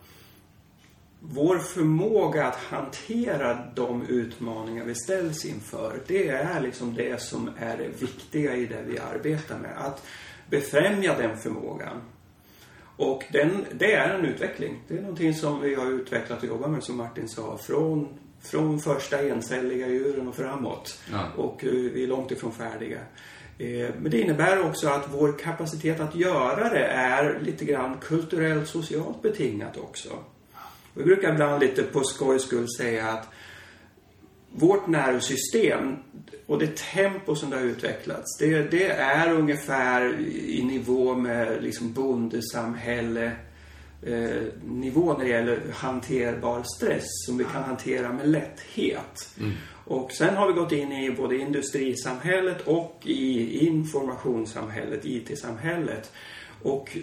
vår 1.19 1.59
förmåga 1.59 2.45
att 2.45 2.55
hantera 2.55 3.57
de 3.75 4.05
utmaningar 4.07 4.85
vi 4.85 4.95
ställs 4.95 5.45
inför, 5.45 5.99
det 6.07 6.27
är 6.27 6.61
liksom 6.61 6.95
det 6.95 7.21
som 7.21 7.49
är 7.59 7.77
det 7.77 8.01
viktiga 8.01 8.55
i 8.55 8.65
det 8.65 8.83
vi 8.87 8.99
arbetar 8.99 9.57
med. 9.57 9.77
Att 9.77 10.05
befrämja 10.49 11.17
den 11.17 11.37
förmågan. 11.37 12.01
Och 12.95 13.23
den, 13.31 13.65
det 13.73 13.93
är 13.93 14.13
en 14.13 14.25
utveckling. 14.25 14.81
Det 14.87 14.97
är 14.97 15.01
någonting 15.01 15.33
som 15.33 15.61
vi 15.61 15.75
har 15.75 15.91
utvecklat 15.91 16.39
och 16.39 16.47
jobbat 16.47 16.71
med, 16.71 16.83
som 16.83 16.97
Martin 16.97 17.29
sa, 17.29 17.57
från, 17.57 18.07
från 18.41 18.79
första 18.79 19.27
encelliga 19.27 19.87
djuren 19.87 20.27
och 20.27 20.35
framåt. 20.35 20.99
Ja. 21.11 21.43
Och 21.43 21.65
eh, 21.65 21.71
vi 21.71 22.03
är 22.03 22.07
långt 22.07 22.31
ifrån 22.31 22.51
färdiga. 22.51 22.99
Eh, 23.57 23.89
men 23.99 24.11
det 24.11 24.21
innebär 24.21 24.65
också 24.65 24.89
att 24.89 25.09
vår 25.11 25.39
kapacitet 25.39 25.99
att 25.99 26.15
göra 26.15 26.69
det 26.69 26.85
är 26.85 27.39
lite 27.39 27.65
grann 27.65 27.97
kulturellt 28.01 28.67
socialt 28.67 29.21
betingat 29.21 29.77
också. 29.77 30.09
Vi 30.93 31.03
brukar 31.03 31.33
ibland 31.33 31.59
lite 31.59 31.83
på 31.83 32.03
skojs 32.03 32.43
skull 32.43 32.67
säga 32.77 33.07
att 33.07 33.27
vårt 34.51 34.87
nervsystem 34.87 35.95
och 36.45 36.59
det 36.59 36.77
tempo 36.77 37.35
som 37.35 37.49
det 37.49 37.57
har 37.57 37.63
utvecklats, 37.63 38.37
det, 38.37 38.71
det 38.71 38.91
är 38.91 39.33
ungefär 39.33 40.19
i 40.29 40.63
nivå 40.63 41.15
med 41.15 41.63
liksom 41.63 41.93
bondesamhälle 41.93 43.31
eh, 44.01 44.43
nivå 44.65 45.13
när 45.13 45.25
det 45.25 45.31
gäller 45.31 45.61
hanterbar 45.73 46.63
stress 46.77 47.07
som 47.25 47.37
vi 47.37 47.43
kan 47.43 47.63
hantera 47.63 48.13
med 48.13 48.29
lätthet. 48.29 49.29
Mm. 49.39 49.51
Och 49.85 50.11
sen 50.11 50.35
har 50.35 50.47
vi 50.47 50.53
gått 50.53 50.71
in 50.71 50.91
i 50.91 51.11
både 51.11 51.37
industrisamhället 51.37 52.61
och 52.67 53.01
i 53.03 53.65
informationssamhället, 53.65 55.05
IT-samhället 55.05 56.11
och 56.63 56.97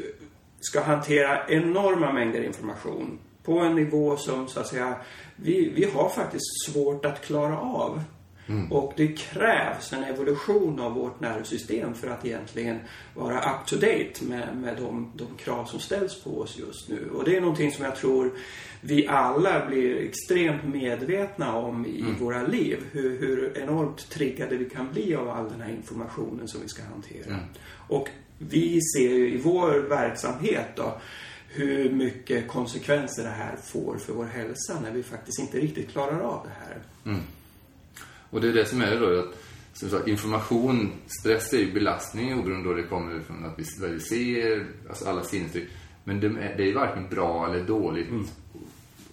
ska 0.61 0.81
hantera 0.81 1.49
enorma 1.49 2.13
mängder 2.13 2.43
information 2.43 3.19
på 3.47 3.59
en 3.59 3.75
nivå 3.75 4.17
som 4.17 4.49
så 4.49 4.61
att 4.61 4.67
säga 4.67 4.97
vi, 5.37 5.73
vi 5.75 5.85
har 5.85 6.09
faktiskt 6.09 6.65
svårt 6.67 7.05
att 7.05 7.25
klara 7.25 7.59
av. 7.59 8.03
Mm. 8.49 8.73
Och 8.73 8.93
det 8.97 9.07
krävs 9.07 9.93
en 9.93 10.05
evolution 10.05 10.81
av 10.81 10.93
vårt 10.93 11.21
nervsystem 11.21 11.95
för 11.95 12.09
att 12.09 12.25
egentligen 12.25 12.79
vara 13.15 13.39
up 13.39 13.67
to 13.67 13.77
date 13.77 14.25
med, 14.25 14.57
med 14.57 14.77
de, 14.77 15.13
de 15.15 15.27
krav 15.37 15.65
som 15.65 15.81
ställs 15.81 16.23
på 16.23 16.41
oss 16.41 16.59
just 16.59 16.89
nu. 16.89 17.11
Och 17.15 17.25
det 17.25 17.37
är 17.37 17.41
någonting 17.41 17.73
som 17.73 17.85
jag 17.85 17.97
tror 17.97 18.33
vi 18.81 19.07
alla 19.07 19.67
blir 19.67 19.97
extremt 19.97 20.65
medvetna 20.65 21.57
om 21.57 21.87
i 21.87 22.01
mm. 22.01 22.17
våra 22.17 22.43
liv. 22.47 22.79
Hur, 22.93 23.21
hur 23.21 23.59
enormt 23.59 24.11
triggade 24.11 24.57
vi 24.57 24.71
kan 24.71 24.93
bli 24.93 25.15
av 25.15 25.29
all 25.29 25.49
den 25.51 25.61
här 25.61 25.71
informationen 25.71 26.49
som 26.49 26.61
vi 26.63 26.69
ska 26.69 26.83
hantera. 26.83 27.35
Mm. 27.35 27.47
Och 27.89 28.09
vi 28.39 28.81
ser 28.97 29.11
ju 29.11 29.29
i 29.31 29.37
vår 29.37 29.89
verksamhet 29.89 30.69
då 30.77 31.01
hur 31.49 31.93
mycket 31.93 32.49
konsekvenser 32.49 33.23
det 33.23 33.29
här 33.29 33.57
får 33.57 33.99
för 33.99 34.13
vår 34.13 34.25
hälsa 34.25 34.81
när 34.83 34.91
vi 34.91 35.03
faktiskt 35.03 35.39
inte 35.39 35.59
riktigt 35.61 35.91
klarar 35.91 36.21
av 36.21 36.47
det 36.47 36.67
här. 36.67 36.79
Mm. 37.05 37.21
Och 38.31 38.41
det 38.41 38.49
är 38.49 38.53
det 38.53 38.67
som 38.67 38.83
är 38.83 39.01
då 39.01 39.21
att 39.21 39.35
som 39.73 39.91
sagt, 39.91 40.09
information, 40.09 40.93
stress 41.07 41.53
är 41.53 41.59
ju 41.59 41.73
belastning 41.73 42.39
oberoende 42.39 42.69
då 42.69 42.75
det 42.75 42.83
kommer 42.83 43.21
från 43.21 43.45
att 43.45 43.59
vi, 43.59 43.65
vad 43.81 43.91
vi 43.91 44.01
ser, 44.01 44.67
alltså 44.89 45.09
alla 45.09 45.25
sinnesintryck. 45.25 45.69
Men 46.05 46.21
det 46.21 46.27
är, 46.27 46.55
det 46.57 46.71
är 46.71 46.75
varken 46.75 47.09
bra 47.09 47.49
eller 47.49 47.65
dåligt, 47.65 48.09
mm. 48.09 48.27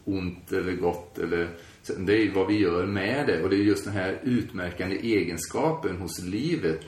ont 0.06 0.52
eller 0.52 0.74
gott 0.74 1.20
eller 1.20 1.50
det 1.98 2.13
är 2.13 2.32
vad 2.32 2.48
vi 2.48 2.60
gör 2.60 2.86
med 2.86 3.28
det 3.28 3.44
och 3.44 3.50
det 3.50 3.56
är 3.56 3.63
just 3.63 3.86
den 3.86 3.94
här 3.94 4.20
utmärkande 4.24 4.96
egenskapen 4.96 5.98
hos 5.98 6.24
livet, 6.24 6.82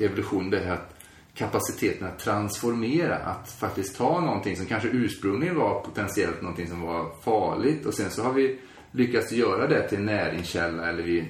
evolution, 0.00 0.50
det 0.50 0.58
här 0.58 0.74
att 0.74 0.99
kapaciteten 1.34 2.06
att 2.06 2.18
transformera, 2.18 3.16
att 3.16 3.50
faktiskt 3.50 3.96
ta 3.96 4.20
någonting 4.20 4.56
som 4.56 4.66
kanske 4.66 4.88
ursprungligen 4.88 5.56
var 5.56 5.80
potentiellt 5.80 6.42
någonting 6.42 6.68
som 6.68 6.80
var 6.80 7.10
farligt 7.22 7.86
och 7.86 7.94
sen 7.94 8.10
så 8.10 8.22
har 8.22 8.32
vi 8.32 8.58
lyckats 8.90 9.32
göra 9.32 9.66
det 9.66 9.88
till 9.88 9.98
en 9.98 10.06
näringskälla 10.06 10.88
eller 10.88 11.02
vi 11.02 11.24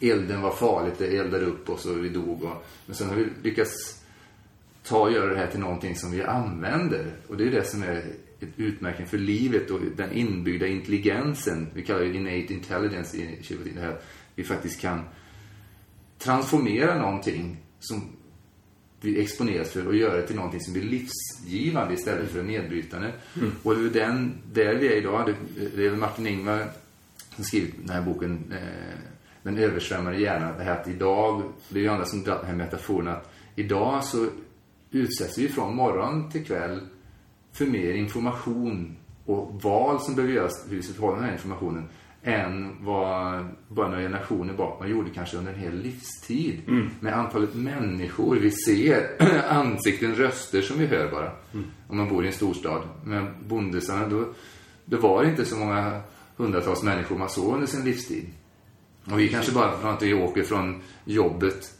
elden 0.00 0.42
var 0.42 0.50
farligt, 0.50 0.94
det 0.98 1.16
eldade 1.16 1.44
upp 1.44 1.70
oss 1.70 1.86
och 1.86 2.04
vi 2.04 2.08
dog. 2.08 2.42
Och, 2.42 2.64
men 2.86 2.96
sen 2.96 3.08
har 3.08 3.16
vi 3.16 3.28
lyckats 3.42 4.02
ta 4.82 4.98
och 4.98 5.12
göra 5.12 5.30
det 5.30 5.36
här 5.36 5.46
till 5.46 5.60
någonting 5.60 5.96
som 5.96 6.10
vi 6.10 6.22
använder. 6.22 7.12
Och 7.28 7.36
det 7.36 7.46
är 7.46 7.50
det 7.50 7.64
som 7.64 7.82
är 7.82 7.96
ett 8.40 8.48
utmärkning 8.56 9.06
för 9.06 9.18
livet 9.18 9.70
och 9.70 9.80
den 9.96 10.12
inbyggda 10.12 10.66
intelligensen. 10.66 11.66
Vi 11.74 11.82
kallar 11.82 12.00
det 12.00 12.14
innate 12.14 12.54
intelligence 12.54 13.16
i 13.16 13.38
det 13.74 13.80
här. 13.80 13.96
Vi 14.34 14.44
faktiskt 14.44 14.80
kan 14.80 15.00
transformera 16.18 16.98
någonting 16.98 17.56
som 17.80 18.16
vi 19.04 19.20
exponeras 19.20 19.70
för 19.70 19.86
och 19.86 19.96
göra 19.96 20.16
det 20.16 20.26
till 20.26 20.36
någonting 20.36 20.60
som 20.60 20.72
blir 20.72 20.82
livsgivande 20.82 21.94
istället 21.94 22.30
för 22.30 22.42
nedbrytande. 22.42 23.12
Mm. 23.36 23.52
Och 23.62 23.74
det 23.74 24.00
är 24.00 24.06
den, 24.06 24.32
där 24.52 24.74
vi 24.74 24.86
är 24.86 24.96
idag. 24.96 25.34
Det, 25.76 25.86
är 25.86 25.96
Martin 25.96 26.26
Ingvar 26.26 26.66
som 27.34 27.44
skrivit 27.44 27.74
den 27.80 27.90
här 27.90 28.02
boken 28.02 28.52
eh, 28.52 28.98
Den 29.42 29.58
översvämmade 29.58 30.18
hjärnan. 30.18 30.58
Det 30.58 30.64
här 30.64 30.80
att 30.80 30.88
idag, 30.88 31.42
det 31.68 31.78
är 31.78 31.82
ju 31.82 31.88
andra 31.88 32.04
som 32.04 32.22
drar 32.22 32.36
den 32.36 32.46
här 32.46 32.54
metaforen 32.54 33.08
att 33.08 33.32
idag 33.56 34.04
så 34.04 34.26
utsätts 34.90 35.38
vi 35.38 35.48
från 35.48 35.76
morgon 35.76 36.30
till 36.30 36.44
kväll 36.44 36.80
för 37.52 37.66
mer 37.66 37.94
information 37.94 38.96
och 39.24 39.62
val 39.62 40.00
som 40.00 40.14
behöver 40.14 40.34
göras 40.34 40.64
hur 40.68 40.76
vi 40.76 40.82
ska 40.82 40.94
förhålla 40.94 41.16
den 41.16 41.24
här 41.24 41.32
informationen 41.32 41.88
än 42.24 42.84
vad 42.84 43.44
bara 43.68 43.88
några 43.88 44.02
generationer 44.02 44.54
bak 44.54 44.80
man 44.80 44.90
gjorde 44.90 45.10
kanske 45.10 45.36
under 45.36 45.52
en 45.52 45.58
hel 45.58 45.76
livstid. 45.76 46.60
Mm. 46.68 46.90
Med 47.00 47.18
antalet 47.18 47.54
människor 47.54 48.36
vi 48.36 48.50
ser, 48.50 49.10
ansikten, 49.48 50.14
röster 50.14 50.62
som 50.62 50.78
vi 50.78 50.86
hör 50.86 51.10
bara. 51.10 51.32
Mm. 51.52 51.66
Om 51.88 51.96
man 51.96 52.08
bor 52.08 52.24
i 52.24 52.26
en 52.26 52.32
storstad. 52.32 52.82
Med 53.04 53.26
bondesarna, 53.46 54.08
då, 54.08 54.24
det 54.84 54.96
var 54.96 55.24
inte 55.24 55.44
så 55.44 55.56
många 55.56 56.00
hundratals 56.36 56.82
människor 56.82 57.18
man 57.18 57.28
såg 57.28 57.54
under 57.54 57.66
sin 57.66 57.84
livstid. 57.84 58.24
Och 59.10 59.20
vi 59.20 59.28
kanske 59.28 59.52
bara 59.52 59.78
för 59.78 59.88
att 59.88 60.02
vi 60.02 60.14
åker 60.14 60.42
från 60.42 60.82
jobbet 61.04 61.72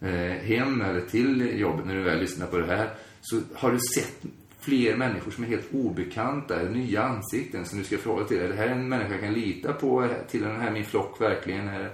eh, 0.00 0.42
hem 0.42 0.80
eller 0.80 1.00
till 1.00 1.60
jobbet 1.60 1.86
när 1.86 1.94
du 1.94 2.02
väl 2.02 2.20
lyssnar 2.20 2.46
på 2.46 2.58
det 2.58 2.66
här. 2.66 2.90
Så 3.20 3.40
har 3.54 3.72
du 3.72 3.78
sett 3.78 4.22
fler 4.58 4.96
människor 4.96 5.30
som 5.30 5.44
är 5.44 5.48
helt 5.48 5.74
obekanta, 5.74 6.62
nya 6.62 7.02
ansikten 7.02 7.66
som 7.66 7.78
du 7.78 7.84
ska 7.84 7.98
förhålla 7.98 8.26
till. 8.26 8.38
Är 8.38 8.48
det 8.48 8.54
här 8.54 8.68
en 8.68 8.88
människa 8.88 9.10
jag 9.10 9.20
kan 9.20 9.32
lita 9.32 9.72
på? 9.72 10.08
Till 10.30 10.42
den 10.42 10.60
här 10.60 10.70
min 10.70 10.84
flock 10.84 11.20
verkligen? 11.20 11.68
Är 11.68 11.78
det... 11.78 11.90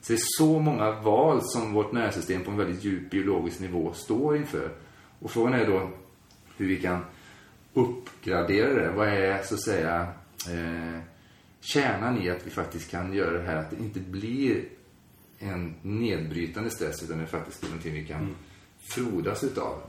Så 0.00 0.12
det 0.12 0.16
är 0.16 0.22
så 0.38 0.58
många 0.58 0.90
val 0.90 1.40
som 1.42 1.72
vårt 1.72 1.92
nervsystem 1.92 2.44
på 2.44 2.50
en 2.50 2.56
väldigt 2.56 2.84
djup 2.84 3.10
biologisk 3.10 3.60
nivå 3.60 3.92
står 3.92 4.36
inför. 4.36 4.70
Och 5.18 5.30
frågan 5.30 5.54
är 5.54 5.66
då 5.66 5.90
hur 6.56 6.68
vi 6.68 6.76
kan 6.76 7.04
uppgradera 7.74 8.74
det. 8.74 8.92
Vad 8.96 9.08
är 9.08 9.42
så 9.42 9.54
att 9.54 9.64
säga 9.64 10.06
eh, 10.50 11.00
kärnan 11.60 12.22
i 12.22 12.30
att 12.30 12.46
vi 12.46 12.50
faktiskt 12.50 12.90
kan 12.90 13.12
göra 13.12 13.38
det 13.38 13.44
här 13.44 13.56
att 13.56 13.70
det 13.70 13.76
inte 13.76 14.00
blir 14.00 14.64
en 15.38 15.74
nedbrytande 15.82 16.70
stress 16.70 17.02
utan 17.02 17.18
det 17.18 17.26
faktiskt 17.26 17.60
blir 17.60 17.70
någonting 17.70 17.94
vi 17.94 18.06
kan 18.06 18.20
mm. 18.20 18.34
frodas 18.80 19.44
utav. 19.44 19.82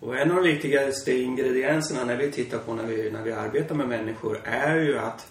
Och 0.00 0.18
en 0.18 0.30
av 0.30 0.36
de 0.36 0.42
viktigaste 0.42 1.12
ingredienserna 1.12 2.04
när 2.04 2.16
vi 2.16 2.30
tittar 2.30 2.58
på 2.58 2.74
när 2.74 2.86
vi, 2.86 3.10
när 3.10 3.22
vi 3.22 3.32
arbetar 3.32 3.74
med 3.74 3.88
människor 3.88 4.40
är 4.44 4.76
ju 4.76 4.98
att 4.98 5.26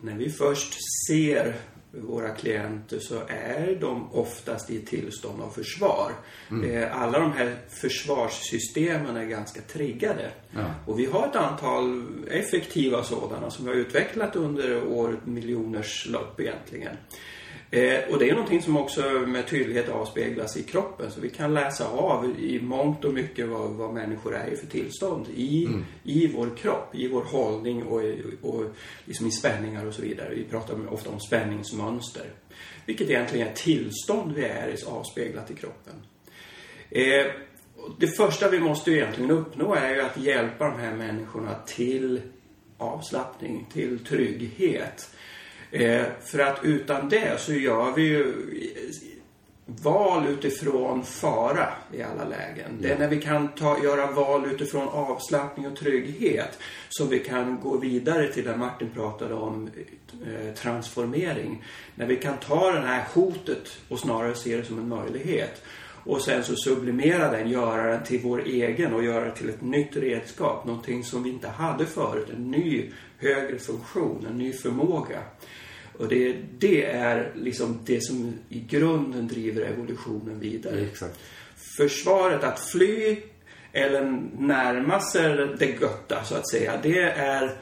när 0.00 0.14
vi 0.14 0.30
först 0.30 0.74
ser 1.08 1.54
våra 1.90 2.28
klienter 2.28 2.98
så 2.98 3.22
är 3.28 3.78
de 3.80 4.12
oftast 4.12 4.70
i 4.70 4.80
tillstånd 4.80 5.42
av 5.42 5.50
försvar. 5.50 6.12
Mm. 6.50 6.70
Eh, 6.70 7.02
alla 7.02 7.18
de 7.18 7.32
här 7.32 7.56
försvarssystemen 7.68 9.16
är 9.16 9.24
ganska 9.24 9.60
triggade. 9.60 10.30
Ja. 10.50 10.64
Och 10.86 10.98
vi 10.98 11.06
har 11.06 11.26
ett 11.26 11.36
antal 11.36 12.06
effektiva 12.30 13.02
sådana 13.02 13.50
som 13.50 13.64
vi 13.64 13.70
har 13.70 13.78
utvecklat 13.78 14.36
under 14.36 14.86
år 14.86 15.20
miljoners 15.24 16.06
lopp 16.06 16.40
egentligen. 16.40 16.96
Eh, 17.70 17.98
och 18.10 18.18
det 18.18 18.28
är 18.28 18.32
någonting 18.32 18.62
som 18.62 18.76
också 18.76 19.02
med 19.02 19.48
tydlighet 19.48 19.88
avspeglas 19.88 20.56
i 20.56 20.62
kroppen. 20.62 21.10
Så 21.10 21.20
vi 21.20 21.30
kan 21.30 21.54
läsa 21.54 21.88
av 21.88 22.34
i 22.40 22.60
mångt 22.60 23.04
och 23.04 23.14
mycket 23.14 23.48
vad, 23.48 23.70
vad 23.70 23.94
människor 23.94 24.34
är 24.36 24.52
i 24.52 24.56
för 24.56 24.66
tillstånd 24.66 25.26
i, 25.36 25.66
mm. 25.66 25.84
i 26.02 26.26
vår 26.26 26.56
kropp, 26.56 26.94
i 26.94 27.08
vår 27.08 27.22
hållning 27.22 27.82
och, 27.82 28.02
och 28.42 28.64
liksom 29.04 29.26
i 29.26 29.30
spänningar 29.30 29.86
och 29.86 29.94
så 29.94 30.02
vidare. 30.02 30.34
Vi 30.34 30.44
pratar 30.44 30.92
ofta 30.92 31.10
om 31.10 31.20
spänningsmönster. 31.20 32.24
Vilket 32.86 33.10
egentligen 33.10 33.48
är 33.48 33.52
tillstånd 33.52 34.32
vi 34.32 34.44
är 34.44 34.68
i 34.68 34.84
avspeglat 34.86 35.50
i 35.50 35.54
kroppen. 35.54 35.94
Eh, 36.90 37.26
det 37.98 38.06
första 38.06 38.50
vi 38.50 38.60
måste 38.60 38.90
egentligen 38.90 39.30
uppnå 39.30 39.74
är 39.74 39.94
ju 39.94 40.00
att 40.00 40.16
hjälpa 40.16 40.64
de 40.64 40.80
här 40.80 40.94
människorna 40.94 41.54
till 41.66 42.20
avslappning, 42.78 43.66
till 43.72 43.98
trygghet. 43.98 45.10
Eh, 45.76 46.04
för 46.24 46.38
att 46.38 46.58
utan 46.62 47.08
det 47.08 47.40
så 47.40 47.52
gör 47.52 47.92
vi 47.92 48.02
ju 48.02 48.32
val 49.66 50.26
utifrån 50.26 51.04
fara 51.04 51.68
i 51.92 52.02
alla 52.02 52.24
lägen. 52.24 52.78
Det 52.80 52.90
är 52.90 52.98
när 52.98 53.08
vi 53.08 53.22
kan 53.22 53.48
ta, 53.48 53.82
göra 53.84 54.10
val 54.10 54.46
utifrån 54.46 54.88
avslappning 54.88 55.66
och 55.66 55.76
trygghet 55.76 56.58
som 56.88 57.08
vi 57.08 57.18
kan 57.18 57.60
gå 57.60 57.76
vidare 57.76 58.28
till 58.28 58.44
det 58.44 58.56
Martin 58.56 58.90
pratade 58.94 59.34
om, 59.34 59.70
eh, 60.26 60.54
transformering. 60.54 61.64
När 61.94 62.06
vi 62.06 62.16
kan 62.16 62.36
ta 62.36 62.72
det 62.72 62.80
här 62.80 63.04
hotet 63.14 63.78
och 63.88 63.98
snarare 63.98 64.34
se 64.34 64.56
det 64.56 64.64
som 64.64 64.78
en 64.78 64.88
möjlighet. 64.88 65.62
Och 66.04 66.20
sen 66.20 66.44
så 66.44 66.56
sublimera 66.56 67.30
den, 67.30 67.50
göra 67.50 67.92
den 67.92 68.04
till 68.04 68.20
vår 68.22 68.42
egen 68.46 68.94
och 68.94 69.04
göra 69.04 69.24
det 69.24 69.30
till 69.30 69.48
ett 69.48 69.62
nytt 69.62 69.96
redskap. 69.96 70.64
Någonting 70.64 71.04
som 71.04 71.22
vi 71.22 71.30
inte 71.30 71.48
hade 71.48 71.86
förut. 71.86 72.28
En 72.36 72.50
ny 72.50 72.90
högre 73.18 73.58
funktion, 73.58 74.26
en 74.30 74.38
ny 74.38 74.52
förmåga. 74.52 75.22
Och 75.98 76.08
det, 76.08 76.36
det 76.58 76.84
är 76.84 77.32
liksom 77.34 77.78
det 77.84 78.00
som 78.00 78.32
i 78.48 78.60
grunden 78.60 79.28
driver 79.28 79.62
evolutionen 79.62 80.40
vidare. 80.40 80.80
Exakt. 80.80 81.18
Försvaret 81.76 82.44
att 82.44 82.60
fly 82.60 83.16
eller 83.72 84.22
närma 84.38 85.00
sig 85.00 85.36
det 85.58 85.80
götta 85.80 86.24
så 86.24 86.34
att 86.34 86.50
säga. 86.50 86.80
Det 86.82 87.00
är 87.02 87.56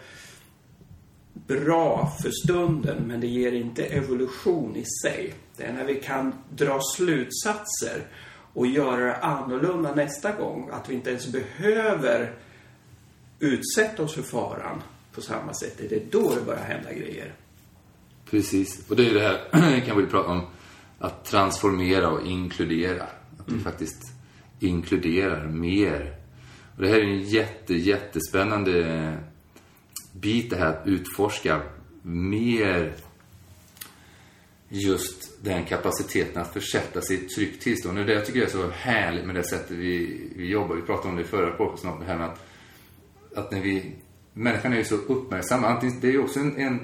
bra 1.33 2.12
för 2.23 2.31
stunden 2.31 3.03
men 3.07 3.21
det 3.21 3.26
ger 3.26 3.53
inte 3.53 3.85
evolution 3.85 4.76
i 4.76 4.85
sig. 5.03 5.35
Det 5.57 5.64
är 5.64 5.73
när 5.73 5.85
vi 5.85 5.95
kan 5.95 6.35
dra 6.50 6.81
slutsatser 6.97 8.03
och 8.55 8.67
göra 8.67 9.05
det 9.05 9.17
annorlunda 9.17 9.95
nästa 9.95 10.33
gång. 10.33 10.69
Att 10.73 10.91
vi 10.91 10.95
inte 10.95 11.11
ens 11.11 11.26
behöver 11.26 12.33
utsätta 13.38 14.03
oss 14.03 14.14
för 14.14 14.23
faran 14.23 14.83
på 15.12 15.21
samma 15.21 15.55
sätt. 15.55 15.75
Det 15.79 15.97
är 15.97 16.03
då 16.11 16.35
det 16.35 16.41
börjar 16.41 16.64
hända 16.64 16.93
grejer. 16.93 17.35
Precis. 18.31 18.90
Och 18.90 18.97
det 18.97 19.11
är 19.11 19.14
det 19.14 19.21
här, 19.21 19.81
kan 19.87 19.97
vi 19.97 20.07
prata 20.07 20.28
om, 20.28 20.43
att 20.99 21.25
transformera 21.25 22.09
och 22.09 22.26
inkludera. 22.26 23.02
Att 23.38 23.47
vi 23.47 23.52
mm. 23.52 23.64
faktiskt 23.64 24.12
inkluderar 24.61 25.49
mer. 25.49 26.16
Och 26.76 26.83
det 26.83 26.88
här 26.88 26.97
är 26.97 27.04
en 27.04 27.23
jätte, 27.23 27.75
jättespännande 27.75 29.19
bit 30.12 30.50
det 30.50 30.57
här 30.57 30.66
att 30.66 30.87
utforska 30.87 31.62
mer 32.02 32.93
just 34.69 35.45
den 35.45 35.64
kapaciteten 35.64 36.43
att 36.43 36.52
försätta 36.52 37.00
sig 37.00 37.16
i 37.16 37.25
ett 37.25 37.35
tryggt 37.35 37.62
tillstånd. 37.62 37.99
Och 37.99 38.07
det 38.07 38.12
jag 38.12 38.26
tycker 38.26 38.43
är 38.43 38.47
så 38.47 38.71
härligt 38.71 39.25
med 39.25 39.35
det 39.35 39.45
sättet 39.45 39.71
vi, 39.71 40.28
vi 40.37 40.49
jobbar. 40.49 40.76
Vi 40.76 40.83
pratade 40.83 41.09
om 41.09 41.16
det 41.16 41.23
i 41.23 41.25
förra 41.25 41.50
podcasten, 41.50 42.00
det 42.00 42.07
här 42.07 42.19
med 42.19 42.26
att, 42.26 42.40
att 43.35 43.52
när 43.52 43.61
vi... 43.61 43.93
Människan 44.37 44.73
är 44.73 44.76
ju 44.76 44.85
så 44.85 44.95
uppmärksam. 44.95 45.64
Antingen, 45.64 46.00
det 46.00 46.09
är 46.09 46.12
ju 46.12 46.19
också 46.19 46.40
en, 46.40 46.57
en 46.57 46.81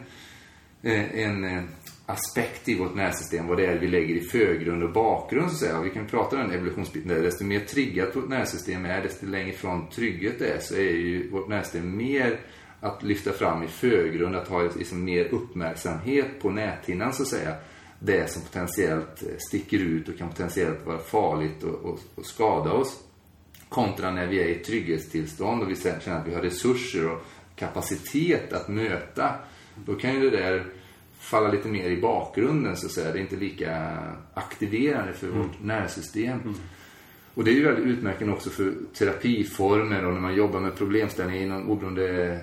Eh, 0.83 1.21
en 1.21 1.45
eh, 1.45 1.63
aspekt 2.07 2.69
i 2.69 2.79
vårt 2.79 2.95
nervsystem, 2.95 3.47
vad 3.47 3.57
det 3.59 3.67
är 3.67 3.79
vi 3.79 3.89
lägger 3.89 4.15
i 4.15 4.21
förgrund 4.21 4.83
och 4.83 4.93
bakgrund 4.93 5.53
så 5.53 5.67
att. 5.67 5.79
Och 5.79 5.87
vi 5.87 5.91
kan 5.91 6.07
prata 6.07 6.37
om 6.37 6.43
den 6.43 6.53
evolutionsbiten 6.53 7.09
där. 7.09 7.23
Desto 7.23 7.45
mer 7.45 7.61
triggat 7.61 8.17
vårt 8.17 8.29
nervsystem 8.29 8.85
är, 8.85 9.03
desto 9.03 9.27
längre 9.27 9.49
ifrån 9.49 9.91
trygghet 9.91 10.39
det 10.39 10.49
är, 10.49 10.61
så 10.61 10.75
är 10.75 10.81
ju 10.81 11.31
vårt 11.31 11.49
nervsystem 11.49 11.97
mer 11.97 12.41
att 12.81 13.03
lyfta 13.03 13.33
fram 13.33 13.63
i 13.63 13.69
förgrund, 13.69 14.37
att 14.37 14.49
ha 14.49 14.63
liksom 14.63 15.05
mer 15.05 15.25
uppmärksamhet 15.25 16.43
på 16.43 16.51
näthinnan 16.51 17.13
så 17.13 17.23
att 17.23 17.29
säga. 17.29 17.55
Det 17.99 18.31
som 18.31 18.43
potentiellt 18.43 19.23
eh, 19.23 19.29
sticker 19.49 19.79
ut 19.79 20.09
och 20.09 20.19
kan 20.19 20.29
potentiellt 20.29 20.87
vara 20.87 20.99
farligt 20.99 21.63
och, 21.63 21.75
och, 21.75 21.99
och 22.15 22.27
skada 22.27 22.73
oss. 22.73 23.01
Kontra 23.69 24.11
när 24.11 24.27
vi 24.27 24.43
är 24.43 24.49
i 24.49 24.55
trygghetstillstånd 24.55 25.63
och 25.63 25.71
vi 25.71 25.77
känner 25.77 26.21
att 26.21 26.27
vi 26.27 26.35
har 26.35 26.43
resurser 26.43 27.11
och 27.11 27.23
kapacitet 27.57 28.53
att 28.53 28.69
möta 28.69 29.35
då 29.75 29.95
kan 29.95 30.15
ju 30.15 30.31
det 30.31 30.37
där 30.37 30.65
falla 31.19 31.49
lite 31.49 31.69
mer 31.69 31.91
i 31.91 32.01
bakgrunden 32.01 32.77
så 32.77 32.87
att 32.87 32.93
säga. 32.93 33.13
Det 33.13 33.19
är 33.19 33.23
inte 33.23 33.37
lika 33.37 33.99
aktiverande 34.35 35.13
för 35.13 35.27
mm. 35.27 35.39
vårt 35.39 35.63
nervsystem. 35.63 36.41
Mm. 36.41 36.55
Och 37.35 37.45
det 37.45 37.51
är 37.51 37.55
ju 37.55 37.65
väldigt 37.65 37.87
utmärkande 37.87 38.35
också 38.35 38.51
för 38.51 38.73
terapiformer 38.99 40.07
och 40.07 40.13
när 40.13 40.21
man 40.21 40.35
jobbar 40.35 40.61
med 40.61 40.77
problemställningar 40.77 41.43
inom 41.43 41.71
oberoende 41.71 42.39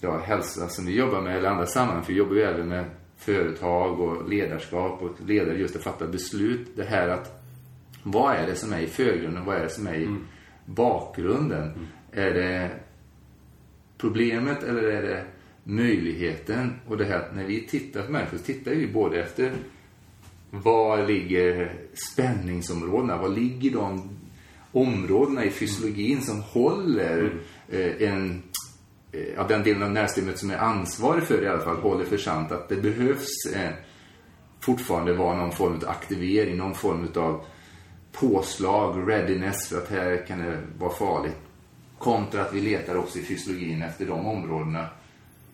ja, 0.00 0.18
hälsa 0.18 0.68
som 0.68 0.86
vi 0.86 0.96
jobbar 0.96 1.20
med 1.20 1.36
eller 1.36 1.48
andra 1.48 1.66
sammanhang. 1.66 2.04
För 2.04 2.12
vi 2.12 2.18
jobbar 2.18 2.34
ju 2.34 2.42
även 2.42 2.68
med 2.68 2.84
företag 3.16 4.00
och 4.00 4.28
ledarskap 4.28 5.02
och 5.02 5.26
ledare 5.26 5.58
just 5.58 5.76
att 5.76 5.82
fatta 5.82 6.06
beslut. 6.06 6.68
Det 6.76 6.84
här 6.84 7.08
att 7.08 7.42
vad 8.02 8.34
är 8.34 8.46
det 8.46 8.54
som 8.54 8.72
är 8.72 8.80
i 8.80 8.86
förgrunden? 8.86 9.44
Vad 9.44 9.56
är 9.56 9.62
det 9.62 9.70
som 9.70 9.86
är 9.86 9.94
i 9.94 10.04
mm. 10.04 10.24
bakgrunden? 10.64 11.62
Mm. 11.62 11.86
Är 12.12 12.30
det 12.34 12.70
problemet 13.98 14.62
eller 14.62 14.82
är 14.82 15.02
det 15.02 15.24
möjligheten 15.64 16.80
och 16.86 16.96
det 16.96 17.04
här 17.04 17.28
när 17.34 17.44
vi 17.44 17.66
tittar 17.66 18.02
på 18.02 18.12
människor 18.12 18.38
så 18.38 18.44
tittar 18.44 18.70
vi 18.70 18.86
både 18.86 19.20
efter 19.20 19.52
var 20.50 21.06
ligger 21.06 21.74
spänningsområdena, 22.12 23.16
var 23.16 23.28
ligger 23.28 23.70
de 23.70 24.10
områdena 24.72 25.44
i 25.44 25.50
fysiologin 25.50 26.22
som 26.22 26.42
håller 26.42 27.34
eh, 27.68 28.08
en 28.08 28.42
eh, 29.12 29.40
av 29.40 29.48
den 29.48 29.62
delen 29.62 29.82
av 29.82 29.90
nervsystemet 29.90 30.38
som 30.38 30.50
är 30.50 30.58
ansvarig 30.58 31.24
för 31.24 31.40
det 31.40 31.44
i 31.44 31.48
alla 31.48 31.64
fall 31.64 31.76
håller 31.76 32.04
för 32.04 32.16
sant 32.16 32.52
att 32.52 32.68
det 32.68 32.76
behövs 32.76 33.46
eh, 33.54 33.70
fortfarande 34.60 35.12
vara 35.14 35.36
någon 35.36 35.52
form 35.52 35.72
av 35.72 35.88
aktivering, 35.88 36.56
någon 36.56 36.74
form 36.74 37.08
av 37.16 37.44
påslag, 38.12 39.10
readiness 39.10 39.68
för 39.68 39.78
att 39.78 39.88
här 39.88 40.26
kan 40.26 40.38
det 40.38 40.58
vara 40.78 40.92
farligt. 40.92 41.38
Kontra 41.98 42.42
att 42.42 42.54
vi 42.54 42.60
letar 42.60 42.96
också 42.96 43.18
i 43.18 43.22
fysiologin 43.22 43.82
efter 43.82 44.06
de 44.06 44.26
områdena 44.26 44.86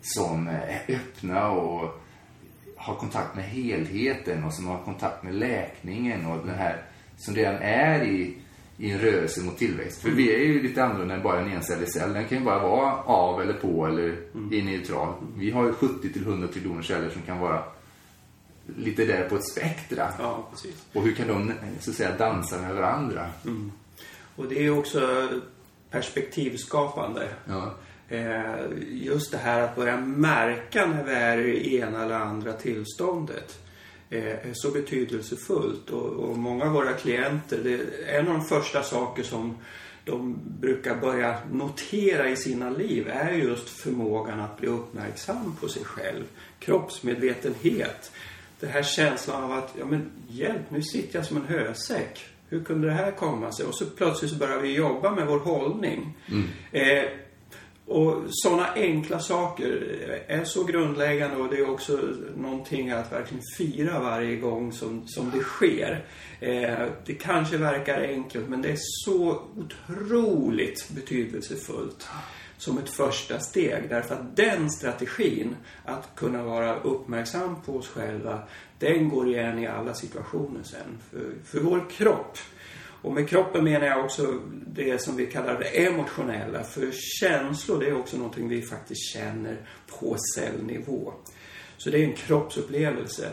som 0.02 0.48
är 0.48 0.84
öppna 0.88 1.50
och 1.50 2.02
har 2.76 2.94
kontakt 2.94 3.36
med 3.36 3.44
helheten 3.44 4.44
och 4.44 4.54
som 4.54 4.66
har 4.66 4.78
kontakt 4.84 5.22
med 5.22 5.34
läkningen 5.34 6.26
och 6.26 6.46
den 6.46 6.54
här 6.54 6.82
som 7.16 7.34
redan 7.34 7.54
är 7.54 8.04
i, 8.04 8.36
i 8.76 8.90
en 8.90 8.98
rörelse 8.98 9.42
mot 9.42 9.58
tillväxt. 9.58 10.02
För 10.02 10.10
vi 10.10 10.34
är 10.34 10.38
ju 10.38 10.62
lite 10.62 10.84
annorlunda 10.84 11.14
än 11.14 11.22
bara 11.22 11.40
en 11.40 11.52
encellig 11.52 11.92
cell. 11.92 12.12
Den 12.12 12.28
kan 12.28 12.38
ju 12.38 12.44
bara 12.44 12.58
vara 12.58 12.92
av 13.02 13.42
eller 13.42 13.52
på 13.52 13.86
eller 13.86 14.16
i 14.52 14.62
neutral. 14.62 15.14
Vi 15.36 15.50
har 15.50 15.66
ju 15.66 15.72
70 15.72 16.12
till 16.12 16.22
100 16.22 16.48
triljoner 16.48 16.82
celler 16.82 17.10
som 17.10 17.22
kan 17.22 17.38
vara 17.38 17.64
lite 18.76 19.04
där 19.04 19.28
på 19.28 19.36
ett 19.36 19.48
spektra. 19.48 20.08
Ja, 20.18 20.48
precis. 20.50 20.86
Och 20.92 21.02
hur 21.02 21.14
kan 21.14 21.28
de 21.28 21.52
så 21.80 21.90
att 21.90 21.96
säga 21.96 22.16
dansa 22.16 22.60
med 22.60 22.74
varandra? 22.74 23.30
Och 24.36 24.48
det 24.48 24.64
är 24.64 24.78
också 24.78 25.28
perspektivskapande. 25.90 27.28
Ja. 27.44 27.74
Eh, 28.08 28.54
Just 28.90 29.32
det 29.32 29.38
här 29.38 29.60
att 29.60 29.76
börja 29.76 29.96
märka 30.00 30.86
när 30.86 31.04
vi 31.04 31.12
är 31.12 31.38
i 31.38 31.78
ena 31.78 32.04
eller 32.04 32.14
andra 32.14 32.52
tillståndet 32.52 33.58
eh, 34.10 34.26
är 34.26 34.52
så 34.52 34.70
betydelsefullt. 34.70 35.90
Och, 35.90 36.38
många 36.38 36.64
av 36.64 36.72
våra 36.72 36.92
klienter, 36.92 37.58
det 37.64 37.72
är 37.72 38.18
en 38.18 38.28
av 38.28 38.34
de 38.34 38.44
första 38.44 38.82
saker 38.82 39.22
som 39.22 39.56
de 40.04 40.38
brukar 40.60 40.96
börja 40.96 41.38
notera 41.52 42.28
i 42.28 42.36
sina 42.36 42.70
liv 42.70 43.08
är 43.08 43.32
just 43.32 43.68
förmågan 43.68 44.40
att 44.40 44.58
bli 44.58 44.68
uppmärksam 44.68 45.56
på 45.60 45.68
sig 45.68 45.84
själv. 45.84 46.24
Kroppsmedvetenhet. 46.58 48.12
Den 48.60 48.70
här 48.70 48.82
känslan 48.82 49.44
av 49.44 49.52
att, 49.52 49.74
ja 49.78 49.84
men 49.84 50.10
hjälp, 50.28 50.70
nu 50.70 50.82
sitter 50.82 51.18
jag 51.18 51.26
som 51.26 51.36
en 51.36 51.46
hösäck. 51.46 52.26
Hur 52.48 52.64
kunde 52.64 52.86
det 52.88 52.94
här 52.94 53.10
komma 53.10 53.52
sig? 53.52 53.66
Och 53.66 53.74
så 53.74 53.86
plötsligt 53.86 54.30
så 54.30 54.36
börjar 54.36 54.58
vi 54.58 54.74
jobba 54.74 55.10
med 55.10 55.26
vår 55.26 55.38
hållning. 55.38 56.14
Eh, 56.72 57.04
och 57.98 58.22
sådana 58.28 58.72
enkla 58.74 59.18
saker 59.18 59.98
är 60.26 60.44
så 60.44 60.64
grundläggande 60.64 61.36
och 61.36 61.48
det 61.48 61.56
är 61.56 61.70
också 61.70 62.00
någonting 62.36 62.90
att 62.90 63.12
verkligen 63.12 63.42
fira 63.56 64.00
varje 64.00 64.36
gång 64.36 64.72
som, 64.72 65.08
som 65.08 65.30
det 65.30 65.40
sker. 65.40 66.04
Eh, 66.40 66.86
det 67.06 67.14
kanske 67.14 67.56
verkar 67.56 68.00
enkelt 68.00 68.48
men 68.48 68.62
det 68.62 68.68
är 68.68 68.78
så 68.78 69.42
otroligt 69.56 70.90
betydelsefullt 70.90 72.08
som 72.58 72.78
ett 72.78 72.90
första 72.90 73.40
steg. 73.40 73.88
Därför 73.88 74.14
att 74.14 74.36
den 74.36 74.70
strategin, 74.70 75.56
att 75.84 76.08
kunna 76.14 76.42
vara 76.42 76.80
uppmärksam 76.80 77.62
på 77.62 77.76
oss 77.76 77.88
själva, 77.88 78.42
den 78.78 79.08
går 79.08 79.28
igen 79.28 79.58
i 79.58 79.66
alla 79.66 79.94
situationer 79.94 80.62
sen. 80.62 80.98
För, 81.10 81.32
för 81.44 81.60
vår 81.60 81.90
kropp 81.90 82.38
och 83.02 83.12
med 83.12 83.28
kroppen 83.28 83.64
menar 83.64 83.86
jag 83.86 84.04
också 84.04 84.38
det 84.66 85.02
som 85.02 85.16
vi 85.16 85.26
kallar 85.26 85.58
det 85.58 85.86
emotionella. 85.86 86.64
För 86.64 86.90
känslor, 86.92 87.80
det 87.80 87.86
är 87.86 87.98
också 87.98 88.16
någonting 88.16 88.48
vi 88.48 88.62
faktiskt 88.62 89.12
känner 89.12 89.56
på 90.00 90.16
cellnivå. 90.34 91.12
Så 91.76 91.90
det 91.90 91.98
är 91.98 92.04
en 92.04 92.12
kroppsupplevelse. 92.12 93.30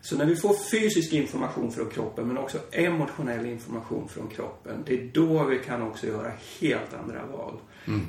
Så 0.00 0.16
när 0.16 0.26
vi 0.26 0.36
får 0.36 0.54
fysisk 0.70 1.12
information 1.12 1.72
från 1.72 1.90
kroppen 1.90 2.26
men 2.26 2.38
också 2.38 2.58
emotionell 2.70 3.46
information 3.46 4.08
från 4.08 4.28
kroppen. 4.28 4.82
Det 4.86 4.94
är 4.94 5.10
då 5.12 5.44
vi 5.44 5.58
kan 5.58 5.82
också 5.82 6.06
göra 6.06 6.32
helt 6.60 6.94
andra 7.02 7.26
val. 7.26 7.54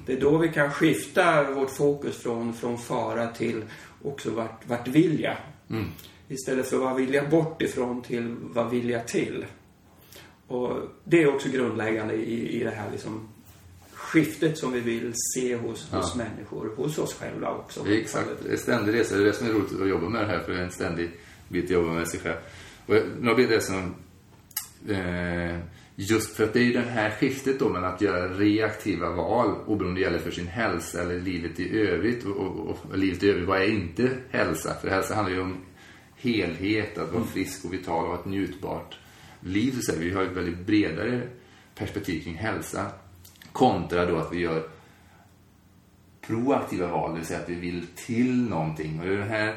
Det 0.06 0.14
är 0.14 0.22
då 0.22 0.38
vi 0.38 0.50
kan 0.50 0.72
skifta 0.72 1.52
vårt 1.52 1.70
fokus 1.70 2.18
från, 2.18 2.54
från 2.54 2.78
fara 2.78 3.28
till 3.28 3.64
också 4.04 4.32
vart, 4.32 4.68
vart 4.68 4.88
vill 4.88 5.20
jag? 5.20 5.38
Istället 6.28 6.68
för 6.68 6.78
vad 6.78 6.96
vill 6.96 7.14
jag 7.14 7.30
bort 7.30 7.62
ifrån 7.62 8.02
till 8.02 8.36
vad 8.42 8.70
vill 8.70 8.90
jag 8.90 9.08
till? 9.08 9.46
Och 10.48 10.80
det 11.04 11.24
är 11.24 11.36
också 11.36 11.50
grundläggande 11.50 12.14
i, 12.14 12.62
i 12.62 12.64
det 12.64 12.72
här 12.72 12.92
liksom 12.92 13.28
skiftet 13.94 14.58
som 14.58 14.72
vi 14.72 14.80
vill 14.80 15.14
se 15.36 15.56
hos, 15.56 15.92
hos 15.92 16.16
människor, 16.16 16.72
hos 16.76 16.98
oss 16.98 17.14
själva 17.14 17.50
också. 17.50 17.88
Exakt. 17.88 18.30
Det 18.46 18.54
är 18.54 18.58
ständig 18.58 18.94
resa. 18.94 19.16
Det 19.16 19.22
är 19.22 19.26
det 19.26 19.34
som 19.34 19.48
är 19.48 19.52
roligt 19.52 19.82
att 19.82 19.90
jobba 19.90 20.10
med 20.10 20.22
det 20.22 20.28
här. 20.28 20.40
För 20.40 20.52
det 20.52 20.60
är 20.60 20.64
en 20.64 20.72
ständig 20.72 21.12
bit 21.50 21.64
att 21.66 21.70
jobba 21.70 21.92
med 21.92 22.08
sig 22.08 22.20
själv. 22.20 22.38
Och 22.86 22.96
nu 23.22 23.36
blir 23.36 23.48
det 23.48 23.62
som... 23.62 23.96
Eh, 24.90 25.60
just 25.96 26.36
för 26.36 26.44
att 26.44 26.54
det 26.54 26.60
är 26.60 26.64
ju 26.64 26.74
det 26.74 26.82
här 26.82 27.12
skiftet 27.12 27.60
då 27.60 27.70
med 27.70 27.84
att 27.84 28.02
göra 28.02 28.28
reaktiva 28.28 29.10
val 29.10 29.56
oberoende 29.66 30.00
det 30.00 30.04
gäller 30.04 30.20
för 30.20 30.32
sin 30.32 30.48
hälsa 30.48 31.02
eller 31.02 31.20
livet 31.20 31.60
i 31.60 31.80
övrigt. 31.80 32.26
Och, 32.26 32.38
och, 32.38 32.70
och 32.70 32.98
livet 32.98 33.24
i 33.24 33.30
övrigt, 33.30 33.48
vad 33.48 33.62
är 33.62 33.68
inte 33.68 34.10
hälsa? 34.30 34.74
För 34.82 34.88
hälsa 34.88 35.16
handlar 35.16 35.36
ju 35.36 35.42
om 35.42 35.58
helhet, 36.16 36.98
att 36.98 37.14
vara 37.14 37.24
frisk 37.24 37.66
och 37.66 37.74
vital 37.74 38.04
och 38.04 38.10
ha 38.10 38.20
ett 38.20 38.26
njutbart 38.26 38.98
liv. 39.44 39.80
Så. 39.82 39.94
Vi 40.00 40.14
har 40.14 40.24
ett 40.24 40.38
väldigt 40.38 40.66
bredare 40.66 41.22
perspektiv 41.76 42.24
kring 42.24 42.36
hälsa. 42.36 42.92
Kontra 43.52 44.06
då 44.06 44.18
att 44.18 44.34
vi 44.34 44.40
gör 44.40 44.70
proaktiva 46.22 46.88
val, 46.88 47.12
det 47.12 47.18
vill 47.18 47.26
säga 47.26 47.40
att 47.40 47.50
vi 47.50 47.56
vill 47.56 47.86
till 47.96 48.50
någonting. 48.50 49.00
Och 49.00 49.06
det 49.06 49.14
är 49.14 49.18
det 49.18 49.24
här 49.24 49.56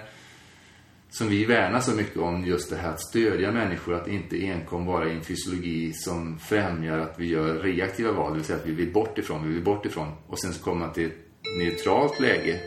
som 1.11 1.29
vi 1.29 1.45
värnar 1.45 1.81
så 1.81 1.95
mycket 1.95 2.17
om, 2.17 2.45
just 2.45 2.71
det 2.71 2.77
här 2.77 2.91
att 2.91 3.01
stödja 3.01 3.53
människor, 3.53 3.95
att 3.95 4.09
inte 4.09 4.37
enkom 4.37 4.87
vara 4.87 5.09
i 5.09 5.15
en 5.15 5.25
fysiologi 5.25 5.93
som 5.93 6.39
främjar 6.39 6.99
att 6.99 7.15
vi 7.19 7.27
gör 7.27 7.55
reaktiva 7.55 8.13
val, 8.13 8.31
det 8.31 8.37
vill 8.37 8.45
säga 8.45 8.59
att 8.59 8.67
vi 8.67 8.73
vill 8.73 8.93
bort 8.93 9.19
ifrån, 9.19 9.49
vi 9.49 9.55
vill 9.55 9.65
bort 9.65 9.87
ifrån. 9.87 10.13
Och 10.27 10.39
sen 10.39 10.53
så 10.53 10.63
kommer 10.63 10.87
man 10.87 10.93
till 10.93 11.07
ett 11.07 11.19
neutralt 11.59 12.21
läge. 12.21 12.61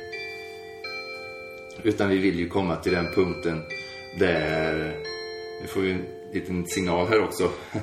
Utan 1.83 2.09
vi 2.09 2.17
vill 2.17 2.39
ju 2.39 2.49
komma 2.49 2.75
till 2.75 2.91
den 2.91 3.05
punkten 3.15 3.61
där, 4.19 4.95
nu 5.61 5.67
får 5.67 5.81
vi 5.81 6.18
liten 6.33 6.67
signal 6.67 7.07
här 7.07 7.23
också. 7.23 7.51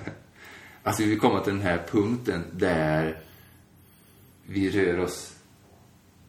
Alltså 0.82 1.02
vi 1.02 1.08
vill 1.08 1.18
komma 1.18 1.40
till 1.40 1.52
den 1.52 1.62
här 1.62 1.82
punkten 1.90 2.44
där 2.52 3.18
vi 4.46 4.70
rör 4.70 5.00
oss, 5.00 5.36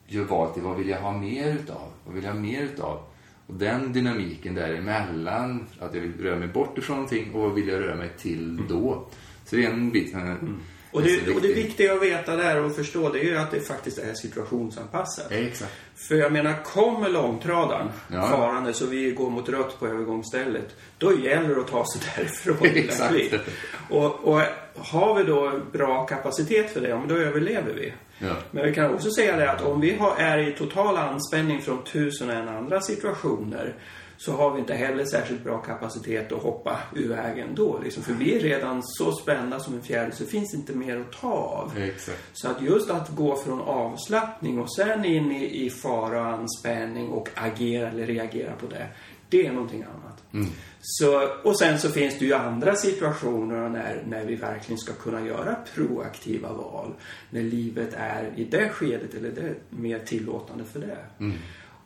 gör 0.07 0.23
val 0.23 0.53
till 0.53 0.63
vad 0.63 0.77
vill 0.77 0.89
jag 0.89 1.01
ha 1.01 1.17
mer 1.17 1.53
utav? 1.53 1.91
Vad 2.05 2.15
vill 2.15 2.23
jag 2.23 2.31
ha 2.31 2.39
mer 2.39 2.63
utav? 2.63 2.99
Och 3.47 3.53
den 3.53 3.93
dynamiken 3.93 4.55
däremellan, 4.55 5.67
att 5.79 5.93
jag 5.93 6.01
vill 6.01 6.21
röra 6.21 6.39
mig 6.39 6.47
bort 6.47 6.77
ifrån 6.77 6.95
någonting 6.95 7.33
och 7.33 7.41
vad 7.41 7.53
vill 7.53 7.67
jag 7.67 7.81
röra 7.81 7.95
mig 7.95 8.09
till 8.17 8.67
då? 8.69 9.07
Så 9.45 9.55
det 9.55 9.65
är 9.65 9.71
en 9.71 9.91
bit 9.91 10.13
Mm. 10.13 10.59
Och 10.91 11.01
det, 11.01 11.17
och 11.19 11.25
det 11.25 11.47
viktig. 11.47 11.55
viktiga 11.55 11.93
att 11.93 12.01
veta 12.01 12.35
där 12.35 12.63
och 12.63 12.75
förstå 12.75 13.09
det 13.09 13.19
är 13.19 13.23
ju 13.23 13.37
att 13.37 13.51
det 13.51 13.59
faktiskt 13.59 13.97
är 13.97 14.13
situationsanpassat. 14.13 15.31
Exakt. 15.31 15.71
För 15.95 16.15
jag 16.15 16.31
menar, 16.31 16.63
kommer 16.63 17.09
långtradaren 17.09 17.87
Ja. 18.07 18.27
farande 18.27 18.73
så 18.73 18.85
vi 18.85 19.11
går 19.11 19.29
mot 19.29 19.49
rött 19.49 19.79
på 19.79 19.87
övergångsstället, 19.87 20.75
då 20.97 21.19
gäller 21.19 21.55
det 21.55 21.61
att 21.61 21.67
ta 21.67 21.85
sig 21.85 22.01
därifrån. 22.15 23.39
Och, 23.89 24.33
och 24.33 24.41
har 24.75 25.15
vi 25.15 25.23
då 25.23 25.59
bra 25.71 26.05
kapacitet 26.05 26.73
för 26.73 26.81
det, 26.81 26.89
ja, 26.89 26.99
men 26.99 27.07
då 27.07 27.15
överlever 27.15 27.73
vi. 27.73 27.93
Ja. 28.19 28.33
Men 28.51 28.65
vi 28.65 28.73
kan 28.73 28.93
också 28.93 29.09
säga 29.11 29.37
det 29.37 29.51
att 29.51 29.61
om 29.61 29.81
vi 29.81 29.95
har, 29.95 30.15
är 30.17 30.37
i 30.37 30.51
total 30.51 30.97
anspänning 30.97 31.61
från 31.61 31.83
tusen 31.83 32.29
och 32.29 32.35
en 32.35 32.47
andra 32.47 32.81
situationer 32.81 33.75
så 34.17 34.31
har 34.31 34.53
vi 34.53 34.59
inte 34.59 34.73
heller 34.73 35.05
särskilt 35.05 35.43
bra 35.43 35.57
kapacitet 35.57 36.31
att 36.31 36.43
hoppa 36.43 36.79
ur 36.95 37.09
vägen 37.09 37.55
då. 37.55 37.79
Liksom. 37.83 38.03
För 38.03 38.13
vi 38.13 38.35
är 38.35 38.39
redan 38.39 38.83
så 38.83 39.11
spända 39.11 39.59
som 39.59 39.73
en 39.73 39.81
fjäril 39.81 40.13
så 40.13 40.23
det 40.23 40.29
finns 40.29 40.53
inte 40.53 40.73
mer 40.73 40.97
att 40.97 41.11
ta 41.11 41.31
av. 41.31 41.77
Exakt. 41.77 42.19
Så 42.33 42.47
att 42.47 42.61
just 42.61 42.89
att 42.89 43.15
gå 43.15 43.35
från 43.35 43.61
avslappning 43.61 44.59
och 44.59 44.75
sen 44.75 45.05
in 45.05 45.31
i, 45.31 45.65
i 45.65 45.69
fara 45.69 46.21
och 46.21 46.27
anspänning 46.27 47.09
och 47.09 47.29
agera 47.35 47.89
eller 47.89 48.05
reagera 48.05 48.53
på 48.53 48.67
det. 48.67 48.87
Det 49.29 49.45
är 49.45 49.51
någonting 49.51 49.83
annat. 49.83 50.23
Så, 50.81 51.27
och 51.43 51.59
sen 51.59 51.79
så 51.79 51.89
finns 51.89 52.19
det 52.19 52.25
ju 52.25 52.33
andra 52.33 52.75
situationer 52.75 53.69
när, 53.69 54.03
när 54.07 54.25
vi 54.25 54.35
verkligen 54.35 54.79
ska 54.79 54.93
kunna 54.93 55.27
göra 55.27 55.55
proaktiva 55.75 56.53
val. 56.53 56.93
När 57.29 57.41
livet 57.41 57.93
är 57.93 58.33
i 58.35 58.43
det 58.43 58.69
skedet 58.69 59.13
eller 59.13 59.31
det 59.31 59.55
mer 59.69 59.99
tillåtande 59.99 60.63
för 60.63 60.79
det. 60.79 60.97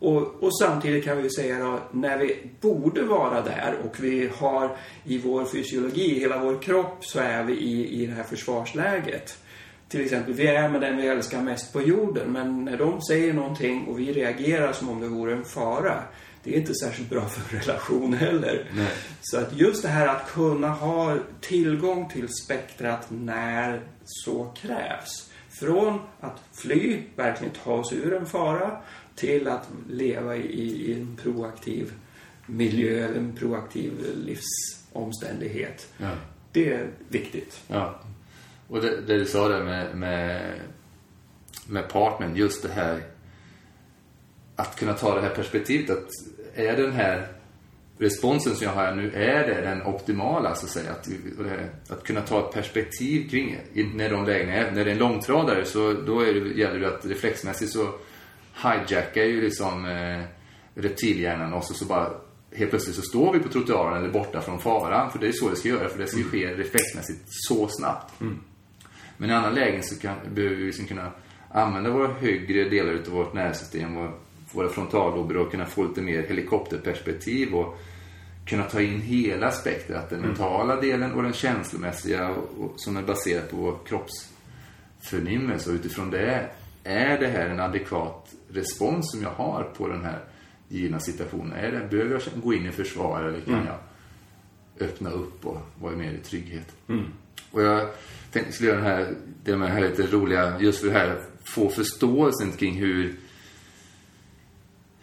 Och, 0.01 0.43
och 0.43 0.57
samtidigt 0.57 1.03
kan 1.03 1.21
vi 1.21 1.29
säga 1.29 1.59
då, 1.59 1.79
när 1.91 2.17
vi 2.17 2.49
borde 2.61 3.03
vara 3.03 3.41
där 3.41 3.75
och 3.85 3.95
vi 3.99 4.29
har 4.37 4.77
i 5.03 5.17
vår 5.17 5.45
fysiologi, 5.45 6.19
hela 6.19 6.43
vår 6.43 6.61
kropp, 6.61 7.05
så 7.05 7.19
är 7.19 7.43
vi 7.43 7.53
i, 7.53 8.01
i 8.01 8.05
det 8.05 8.13
här 8.13 8.23
försvarsläget. 8.23 9.37
Till 9.87 10.01
exempel, 10.01 10.33
vi 10.33 10.47
är 10.47 10.69
med 10.69 10.81
den 10.81 10.97
vi 10.97 11.07
älskar 11.07 11.41
mest 11.41 11.73
på 11.73 11.81
jorden, 11.81 12.31
men 12.31 12.65
när 12.65 12.77
de 12.77 13.01
säger 13.01 13.33
någonting 13.33 13.87
och 13.87 13.99
vi 13.99 14.13
reagerar 14.13 14.73
som 14.73 14.89
om 14.89 14.99
det 14.99 15.07
vore 15.07 15.33
en 15.33 15.45
fara, 15.45 16.03
det 16.43 16.55
är 16.55 16.59
inte 16.59 16.73
särskilt 16.75 17.09
bra 17.09 17.25
för 17.25 17.57
relation 17.59 18.13
heller. 18.13 18.69
Nej. 18.73 18.91
Så 19.21 19.37
att 19.37 19.53
just 19.53 19.83
det 19.83 19.89
här 19.89 20.07
att 20.07 20.31
kunna 20.31 20.69
ha 20.69 21.17
tillgång 21.41 22.09
till 22.09 22.27
spektrat 22.43 23.07
när 23.09 23.81
så 24.03 24.53
krävs. 24.61 25.31
Från 25.49 25.99
att 26.19 26.41
fly, 26.53 27.01
verkligen 27.15 27.53
ta 27.63 27.73
oss 27.73 27.93
ur 27.93 28.13
en 28.13 28.25
fara, 28.25 28.81
till 29.15 29.47
att 29.47 29.67
leva 29.89 30.35
i, 30.35 30.61
i 30.61 30.93
en 30.93 31.17
proaktiv 31.23 31.93
miljö 32.45 33.05
eller 33.05 33.17
en 33.17 33.35
proaktiv 33.35 33.91
livsomständighet. 34.15 35.93
Ja. 35.97 36.11
Det 36.51 36.73
är 36.73 36.89
viktigt. 37.07 37.61
Ja. 37.67 37.99
Och 38.67 38.81
det, 38.81 39.01
det 39.01 39.17
du 39.17 39.25
sa 39.25 39.47
där 39.47 39.63
med, 39.63 39.95
med, 39.95 40.59
med 41.67 41.89
partnern, 41.89 42.35
just 42.35 42.63
det 42.63 42.71
här 42.71 43.01
att 44.55 44.75
kunna 44.75 44.93
ta 44.93 45.15
det 45.15 45.21
här 45.21 45.35
perspektivet 45.35 45.89
att 45.89 46.07
är 46.55 46.77
den 46.77 46.91
här 46.91 47.27
responsen 47.97 48.55
som 48.55 48.65
jag 48.65 48.73
har 48.73 48.95
nu, 48.95 49.11
är 49.13 49.47
det 49.47 49.61
den 49.61 49.81
optimala 49.81 50.55
så 50.55 50.65
att 50.65 50.71
säga? 50.71 50.91
Att, 50.91 51.07
att 51.89 52.03
kunna 52.03 52.21
ta 52.21 52.39
ett 52.39 52.53
perspektiv 52.53 53.29
kring. 53.29 53.57
När 53.95 54.09
de 54.09 54.25
lägena 54.25 54.53
är, 54.53 54.71
när 54.71 54.85
det 54.85 54.91
är 54.91 54.93
en 54.93 54.99
långtradare 54.99 55.65
så 55.65 55.93
då 55.93 56.21
är 56.21 56.33
det, 56.33 56.59
gäller 56.59 56.79
det 56.79 56.87
att 56.87 57.05
reflexmässigt 57.05 57.71
så 57.71 57.93
hijackar 58.63 59.23
ju 59.23 59.41
liksom 59.41 59.85
eh, 59.85 60.23
reptilhjärnan 60.75 61.53
och 61.53 61.63
så, 61.63 61.73
så 61.73 61.85
bara 61.85 62.09
helt 62.55 62.69
plötsligt 62.69 62.95
så 62.95 63.01
står 63.01 63.33
vi 63.33 63.39
på 63.39 63.49
trottoaren 63.49 63.97
eller 63.97 64.13
borta 64.13 64.41
från 64.41 64.59
faran. 64.59 65.11
För 65.11 65.19
det 65.19 65.27
är 65.27 65.31
så 65.31 65.49
det 65.49 65.55
ska 65.55 65.69
göra, 65.69 65.89
för 65.89 65.99
det 65.99 66.07
ska 66.07 66.17
ju 66.17 66.23
ske 66.23 66.47
reflexmässigt 66.47 67.21
så 67.27 67.67
snabbt. 67.67 68.21
Mm. 68.21 68.39
Men 69.17 69.29
i 69.29 69.33
andra 69.33 69.49
lägen 69.49 69.83
så 69.83 69.99
kan, 69.99 70.15
behöver 70.33 70.55
vi 70.55 70.65
liksom 70.65 70.85
kunna 70.85 71.11
använda 71.49 71.89
våra 71.89 72.13
högre 72.13 72.69
delar 72.69 72.93
av 72.93 73.13
vårt 73.13 73.33
nervsystem 73.33 73.97
och 73.97 74.09
våra 74.51 74.69
frontallober 74.69 75.37
och 75.37 75.51
kunna 75.51 75.65
få 75.65 75.83
lite 75.83 76.01
mer 76.01 76.23
helikopterperspektiv 76.23 77.55
och 77.55 77.77
kunna 78.45 78.63
ta 78.63 78.81
in 78.81 79.01
hela 79.01 79.51
spektrat. 79.51 80.09
Den 80.09 80.19
mentala 80.19 80.81
delen 80.81 81.13
och 81.13 81.23
den 81.23 81.33
känslomässiga 81.33 82.29
och, 82.29 82.63
och, 82.63 82.73
som 82.75 82.97
är 82.97 83.01
baserad 83.01 83.49
på 83.49 83.57
vår 83.57 83.77
kroppsförnimmelse. 83.85 85.69
Och 85.69 85.75
utifrån 85.75 86.11
det, 86.11 86.49
är 86.83 87.19
det 87.19 87.27
här 87.27 87.49
en 87.49 87.59
adekvat 87.59 88.33
respons 88.49 89.11
som 89.11 89.21
jag 89.21 89.29
har 89.29 89.63
på 89.63 89.87
den 89.87 90.05
här 90.05 90.19
givna 90.67 90.99
situationen? 90.99 91.53
Är 91.53 91.71
det, 91.71 91.87
behöver 91.89 92.11
jag 92.11 92.43
gå 92.43 92.53
in 92.53 92.65
i 92.65 92.71
försvar 92.71 93.21
eller 93.21 93.41
kan 93.41 93.65
jag 93.65 93.77
öppna 94.87 95.09
upp 95.09 95.45
och 95.45 95.57
vara 95.81 95.95
mer 95.95 96.11
i 96.11 96.17
trygghet? 96.17 96.75
Och 97.51 97.61
jag 97.61 97.89
tänkte 98.31 98.53
skulle 98.53 98.69
göra 98.69 98.81
den 98.81 98.87
här, 98.87 99.13
det 99.43 99.57
med 99.57 99.71
här 99.71 99.81
lite 99.81 100.07
roliga, 100.07 100.59
just 100.59 100.79
för 100.79 100.87
det 100.87 100.93
här, 100.93 101.21
få 101.43 101.69
förståelsen 101.69 102.51
kring 102.51 102.75
hur 102.75 103.15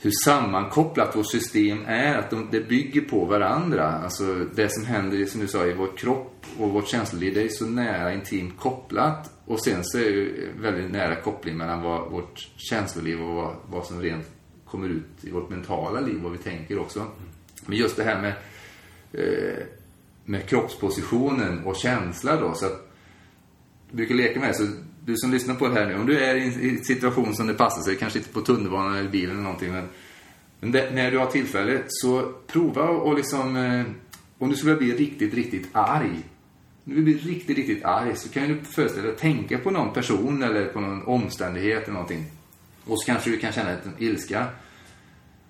hur 0.01 0.13
sammankopplat 0.25 1.17
vårt 1.17 1.31
system 1.31 1.85
är, 1.87 2.19
att 2.19 2.31
de, 2.31 2.49
det 2.51 2.69
bygger 2.69 3.01
på 3.01 3.25
varandra. 3.25 3.87
Alltså 3.87 4.35
det 4.55 4.73
som 4.73 4.85
händer, 4.85 5.25
som 5.25 5.41
du 5.41 5.49
sa, 5.49 5.67
i 5.67 5.75
vår 5.75 5.97
kropp 5.97 6.47
och 6.59 6.71
vårt 6.71 6.89
känsloliv, 6.89 7.35
det 7.35 7.43
är 7.43 7.49
så 7.49 7.67
nära 7.67 8.13
intimt 8.13 8.59
kopplat. 8.59 9.31
Och 9.49 9.65
sen 9.65 9.85
så 9.85 9.99
är 9.99 10.03
det 10.03 10.11
ju 10.11 10.53
väldigt 10.61 10.91
nära 10.91 11.17
koppling 11.17 11.57
mellan 11.57 11.83
vad, 11.83 12.11
vårt 12.11 12.49
känsloliv 12.57 13.23
och 13.23 13.35
vad, 13.35 13.57
vad 13.71 13.87
som 13.87 14.03
rent 14.03 14.27
kommer 14.65 14.89
ut 14.89 15.07
i 15.21 15.31
vårt 15.31 15.51
mentala 15.51 16.01
liv, 16.01 16.21
vad 16.23 16.33
vi 16.33 16.39
tänker 16.39 16.79
också. 16.79 17.07
Men 17.67 17.79
just 17.79 17.97
det 17.97 18.05
här 18.05 18.21
med, 18.21 18.33
eh, 19.13 19.65
med 20.25 20.49
kroppspositionen 20.49 21.65
och 21.65 21.77
känsla 21.77 22.41
då, 22.41 22.55
så 22.55 22.67
att 22.67 22.91
jag 23.89 23.97
brukar 23.97 24.15
leka 24.15 24.41
med 24.41 24.57
så 24.57 24.67
du 25.05 25.17
som 25.17 25.33
lyssnar 25.33 25.55
på 25.55 25.69
det 25.69 25.75
här 25.75 25.87
nu, 25.87 25.95
om 25.95 26.07
du 26.07 26.21
är 26.21 26.35
i 26.35 26.69
en 26.71 26.85
situation 26.85 27.35
som 27.35 27.47
det 27.47 27.55
passar 27.55 27.83
sig, 27.83 27.97
kanske 27.97 28.19
inte 28.19 28.33
på 28.33 28.41
tunnelbanan 28.41 28.97
eller 28.97 29.11
bilen 29.11 29.31
eller 29.31 29.43
någonting, 29.43 29.73
men, 29.73 29.89
men 30.61 30.73
det, 30.73 30.91
när 30.95 31.11
du 31.11 31.19
har 31.19 31.27
tillfälle 31.27 31.83
så 31.87 32.33
prova 32.47 32.89
och 32.89 33.17
liksom, 33.17 33.57
eh, 33.57 33.85
om 34.39 34.51
du 34.51 34.57
skulle 34.57 34.77
bli 34.77 34.93
riktigt, 34.93 35.35
riktigt 35.35 35.69
arg, 35.73 36.23
du 36.95 37.03
blir 37.03 37.19
riktigt, 37.19 37.57
riktigt 37.57 37.85
arg 37.85 38.17
så 38.17 38.29
kan 38.29 38.49
du 38.49 38.61
föreställa 38.61 39.03
dig 39.03 39.13
att 39.13 39.19
tänka 39.19 39.59
på 39.59 39.71
någon 39.71 39.93
person 39.93 40.43
eller 40.43 40.67
på 40.67 40.81
någon 40.81 41.03
omständighet 41.03 41.83
eller 41.83 41.93
någonting. 41.93 42.25
Och 42.85 43.01
så 43.01 43.07
kanske 43.07 43.31
du 43.31 43.39
kan 43.39 43.53
känna 43.53 43.71
en 43.71 43.95
ilska. 43.99 44.47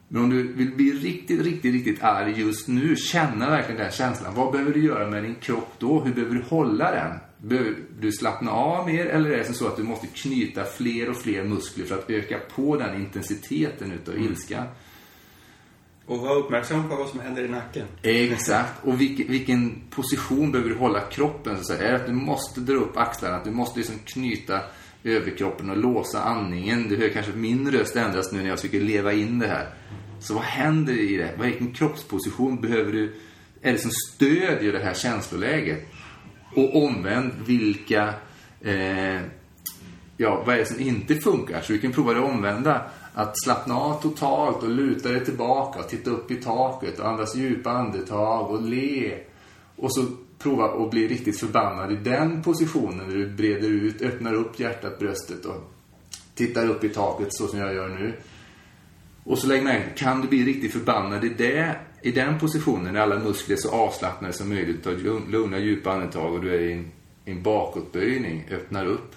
Men 0.09 0.22
om 0.22 0.31
du 0.31 0.53
vill 0.53 0.70
bli 0.70 0.92
riktigt, 0.92 1.40
riktigt, 1.40 1.72
riktigt 1.72 2.03
arg 2.03 2.40
just 2.40 2.68
nu, 2.68 2.96
känna 2.96 3.51
verkligen 3.51 3.81
den 3.81 3.90
känslan. 3.90 4.35
Vad 4.35 4.53
behöver 4.53 4.72
du 4.72 4.85
göra 4.85 5.11
med 5.11 5.22
din 5.22 5.35
kropp 5.35 5.72
då? 5.79 6.01
Hur 6.01 6.14
behöver 6.14 6.35
du 6.35 6.42
hålla 6.42 6.90
den? 6.90 7.18
Behöver 7.48 7.74
du 8.01 8.12
slappna 8.12 8.51
av 8.51 8.87
mer 8.87 9.07
eller 9.07 9.31
är 9.31 9.38
det 9.38 9.55
så 9.55 9.66
att 9.66 9.77
du 9.77 9.83
måste 9.83 10.07
knyta 10.07 10.64
fler 10.64 11.11
och 11.11 11.16
fler 11.16 11.44
muskler 11.44 11.85
för 11.85 11.98
att 11.98 12.11
öka 12.11 12.38
på 12.55 12.77
den 12.77 13.01
intensiteten 13.01 13.92
utav 13.92 14.18
ilska? 14.18 14.64
Och 16.09 16.18
var 16.18 16.37
uppmärksam 16.37 16.88
på 16.88 16.97
vad 16.97 17.09
som 17.09 17.21
händer 17.21 17.44
i 17.44 17.49
nacken. 17.49 17.87
Exakt. 18.03 18.85
Och 18.85 19.01
vilken, 19.01 19.29
vilken 19.29 19.83
position 19.90 20.53
behöver 20.53 20.71
du 20.71 20.77
hålla 20.77 21.01
kroppen? 21.01 21.64
Så? 21.64 21.73
Är 21.73 21.92
det 21.92 21.97
att 21.97 22.07
du 22.07 22.12
måste 22.12 22.61
dra 22.61 22.75
upp 22.75 22.97
axlarna? 22.97 23.37
Att 23.37 23.44
du 23.44 23.51
måste 23.51 23.79
liksom 23.79 23.99
knyta 24.05 24.61
överkroppen 25.05 25.71
och 25.71 25.77
låsa 25.77 26.23
andningen? 26.23 26.88
Du 26.88 26.97
hör 26.97 27.09
kanske 27.09 27.33
att 27.33 27.38
min 27.38 27.71
röst 27.71 27.97
ändras 27.97 28.33
nu 28.33 28.38
när 28.38 28.49
jag 28.49 28.59
försöker 28.59 28.81
leva 28.81 29.12
in 29.12 29.38
det 29.38 29.47
här. 29.47 29.75
Så 30.21 30.35
vad 30.35 30.42
händer 30.42 30.99
i 30.99 31.16
det? 31.16 31.35
Vilken 31.40 31.73
kroppsposition 31.73 32.61
behöver 32.61 32.92
du? 32.92 33.14
Är 33.62 33.73
det 33.73 33.79
som 33.79 33.90
stödjer 33.90 34.73
det 34.73 34.85
här 34.85 34.94
känsloläget? 34.94 35.88
Och 36.55 36.85
omvänt, 36.85 37.35
vilka... 37.47 38.14
Eh, 38.62 39.21
ja, 40.16 40.42
vad 40.47 40.55
är 40.55 40.59
det 40.59 40.66
som 40.66 40.81
inte 40.81 41.14
funkar? 41.14 41.61
Så 41.61 41.73
vi 41.73 41.79
kan 41.79 41.92
prova 41.92 42.14
det 42.14 42.21
omvända. 42.21 42.90
Att 43.14 43.42
slappna 43.44 43.77
av 43.77 44.03
totalt 44.03 44.62
och 44.62 44.68
luta 44.68 45.09
dig 45.09 45.25
tillbaka 45.25 45.81
och 45.81 45.88
titta 45.88 46.11
upp 46.11 46.31
i 46.31 46.37
taket 46.37 46.99
och 46.99 47.09
andas 47.09 47.37
djupa 47.37 47.71
andetag 47.71 48.51
och 48.51 48.62
le. 48.62 49.14
Och 49.77 49.94
så 49.94 50.05
prova 50.38 50.64
att 50.64 50.90
bli 50.90 51.09
riktigt 51.09 51.40
förbannad 51.40 51.92
i 51.92 51.97
den 51.97 52.42
positionen 52.42 53.09
där 53.09 53.16
du 53.16 53.29
breder 53.29 53.68
ut, 53.68 54.03
öppnar 54.03 54.35
upp 54.35 54.61
hjärtat, 54.61 54.99
bröstet 54.99 55.44
och 55.44 55.73
tittar 56.35 56.68
upp 56.68 56.85
i 56.85 56.88
taket 56.88 57.29
så 57.31 57.47
som 57.47 57.59
jag 57.59 57.75
gör 57.75 57.88
nu. 57.88 58.12
Och 59.25 59.38
så 59.38 59.47
lägg 59.47 59.64
märke 59.64 59.90
kan 59.97 60.21
du 60.21 60.29
bli 60.29 60.44
riktigt 60.44 60.73
förbannad 60.73 61.25
i, 61.25 61.29
det, 61.29 61.77
i 62.03 62.11
den 62.11 62.38
positionen 62.38 62.92
när 62.92 63.01
alla 63.01 63.18
muskler 63.18 63.57
är 63.57 63.61
så 63.61 63.71
avslappnade 63.71 64.33
som 64.33 64.49
möjligt. 64.49 64.85
Ta 64.85 64.90
lugna 65.29 65.59
djupa 65.59 65.92
andetag 65.92 66.35
och 66.35 66.40
du 66.40 66.55
är 66.55 66.61
i 66.61 66.73
en, 66.73 66.90
i 67.25 67.31
en 67.31 67.42
bakåtböjning, 67.42 68.49
öppnar 68.51 68.87
upp. 68.87 69.14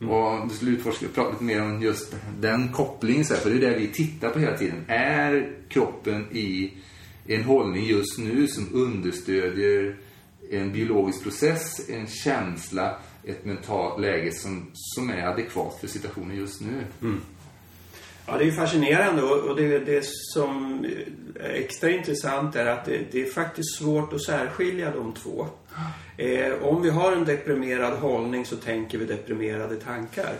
Mm. 0.00 0.12
Och 0.12 0.48
du 0.48 0.54
skulle 0.54 0.70
utforska, 0.70 1.06
prata 1.14 1.30
lite 1.30 1.44
mer 1.44 1.62
om 1.62 1.82
just 1.82 2.16
den 2.40 2.72
kopplingen, 2.72 3.24
för 3.24 3.50
det 3.50 3.56
är 3.56 3.70
det 3.70 3.78
vi 3.78 3.88
tittar 3.88 4.30
på 4.30 4.38
hela 4.38 4.56
tiden. 4.56 4.84
Är 4.88 5.52
kroppen 5.68 6.26
i 6.32 6.72
en 7.26 7.44
hållning 7.44 7.84
just 7.84 8.18
nu 8.18 8.48
som 8.48 8.68
understödjer 8.72 9.96
en 10.50 10.72
biologisk 10.72 11.22
process, 11.22 11.88
en 11.88 12.06
känsla, 12.06 12.96
ett 13.24 13.44
mentalt 13.44 14.00
läge 14.00 14.32
som, 14.32 14.70
som 14.72 15.10
är 15.10 15.26
adekvat 15.26 15.80
för 15.80 15.86
situationen 15.86 16.36
just 16.36 16.60
nu? 16.60 16.84
Mm. 17.02 17.20
Ja, 18.26 18.38
det 18.38 18.44
är 18.44 18.52
fascinerande 18.52 19.22
och 19.22 19.56
det, 19.56 19.78
det 19.78 20.04
som 20.04 20.84
är 21.40 21.50
extra 21.50 21.90
intressant 21.90 22.56
är 22.56 22.66
att 22.66 22.84
det, 22.84 23.00
det 23.12 23.22
är 23.22 23.26
faktiskt 23.26 23.78
svårt 23.78 24.12
att 24.12 24.22
särskilja 24.22 24.90
de 24.90 25.12
två. 25.12 25.46
Eh, 26.16 26.52
om 26.62 26.82
vi 26.82 26.90
har 26.90 27.12
en 27.12 27.24
deprimerad 27.24 27.98
hållning 27.98 28.46
så 28.46 28.56
tänker 28.56 28.98
vi 28.98 29.04
deprimerade 29.04 29.76
tankar. 29.76 30.34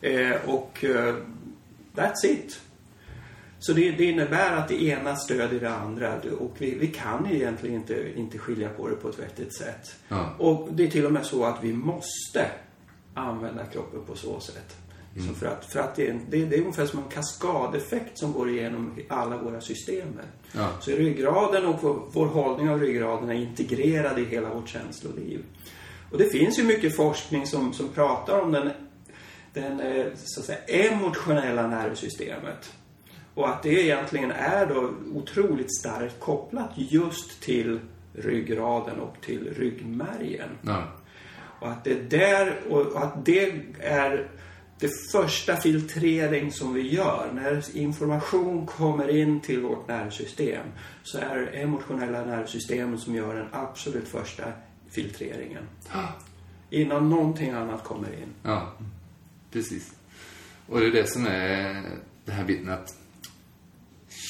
Eh, 0.00 0.36
och 0.46 0.84
eh, 0.84 1.14
that's 1.94 2.26
it. 2.26 2.60
Så 3.58 3.72
det, 3.72 3.90
det, 3.90 4.04
innebär 4.04 4.56
att 4.56 4.68
det 4.68 4.82
ena 4.82 5.16
stödjer 5.16 5.60
det 5.60 5.74
andra 5.74 6.14
och 6.38 6.56
vi, 6.58 6.78
vi, 6.78 6.86
kan 6.86 7.26
egentligen 7.26 7.76
inte, 7.76 8.18
inte 8.18 8.38
skilja 8.38 8.68
på 8.68 8.88
det 8.88 8.96
på 8.96 9.08
ett 9.08 9.18
vettigt 9.18 9.56
sätt. 9.56 9.96
Ja. 10.08 10.34
Och 10.38 10.68
det 10.72 10.84
är 10.84 10.90
till 10.90 11.06
och 11.06 11.12
med 11.12 11.26
så 11.26 11.44
att 11.44 11.58
vi 11.64 11.72
måste 11.72 12.50
använda 13.14 13.64
kroppen 13.64 14.00
på 14.06 14.16
så 14.16 14.40
sätt. 14.40 14.76
Mm. 15.16 15.34
För 15.34 15.46
att, 15.46 15.64
för 15.64 15.80
att 15.80 15.96
det, 15.96 16.08
är, 16.08 16.20
det, 16.30 16.44
det 16.44 16.56
är 16.56 16.60
ungefär 16.60 16.86
som 16.86 16.98
en 16.98 17.08
kaskadeffekt 17.08 18.18
som 18.18 18.32
går 18.32 18.50
igenom 18.50 18.94
alla 19.08 19.36
våra 19.36 19.60
system. 19.60 20.20
Ja. 20.52 20.68
Så 20.80 20.90
ryggraden 20.90 21.66
och 21.66 21.82
vår, 21.82 22.02
vår 22.12 22.26
hållning 22.26 22.70
av 22.70 22.80
ryggraden 22.80 23.30
är 23.30 23.34
integrerad 23.34 24.18
i 24.18 24.24
hela 24.24 24.54
vårt 24.54 24.68
känsloliv. 24.68 25.44
Och 26.10 26.18
det 26.18 26.24
finns 26.24 26.58
ju 26.58 26.62
mycket 26.62 26.96
forskning 26.96 27.46
som, 27.46 27.72
som 27.72 27.88
pratar 27.88 28.40
om 28.40 28.52
den, 28.52 28.70
den 29.52 29.80
eh, 29.80 30.06
så 30.24 30.40
att 30.40 30.46
säga, 30.46 30.58
emotionella 30.88 31.66
nervsystemet. 31.66 32.72
Och 33.34 33.48
att 33.48 33.62
det 33.62 33.82
egentligen 33.82 34.30
är 34.30 34.66
då 34.66 34.90
otroligt 35.14 35.78
starkt 35.78 36.20
kopplat 36.20 36.70
just 36.74 37.42
till 37.42 37.80
ryggraden 38.12 39.00
och 39.00 39.16
till 39.20 39.54
ryggmärgen. 39.56 40.48
Ja. 40.62 40.82
Och 41.60 41.68
att 41.68 41.84
det 41.84 42.10
där, 42.10 42.60
och 42.70 43.02
att 43.02 43.24
det 43.24 43.52
är 43.80 44.28
det 44.78 44.90
första 45.12 45.56
filtrering 45.56 46.52
som 46.52 46.74
vi 46.74 46.94
gör. 46.94 47.30
När 47.34 47.76
information 47.76 48.66
kommer 48.66 49.08
in 49.16 49.40
till 49.40 49.60
vårt 49.60 49.88
nervsystem 49.88 50.66
så 51.02 51.18
är 51.18 51.38
det 51.38 51.46
emotionella 51.46 52.24
nervsystemet 52.24 53.00
som 53.00 53.14
gör 53.14 53.34
den 53.34 53.48
absolut 53.52 54.08
första 54.08 54.44
filtreringen. 54.90 55.62
Innan 56.70 57.10
någonting 57.10 57.50
annat 57.50 57.84
kommer 57.84 58.08
in. 58.08 58.28
Ja, 58.42 58.72
precis. 59.52 59.92
Och 60.66 60.80
det 60.80 60.86
är 60.86 60.90
det 60.90 61.10
som 61.10 61.26
är 61.26 61.82
den 62.24 62.34
här 62.34 62.44
biten 62.44 62.68
att 62.68 62.96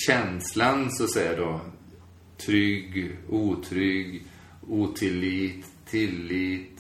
känslan 0.07 0.91
så 0.91 1.05
att 1.05 1.13
säga 1.13 1.37
då 1.37 1.61
trygg, 2.37 3.17
otrygg, 3.29 4.27
otillit, 4.69 5.67
tillit, 5.91 6.74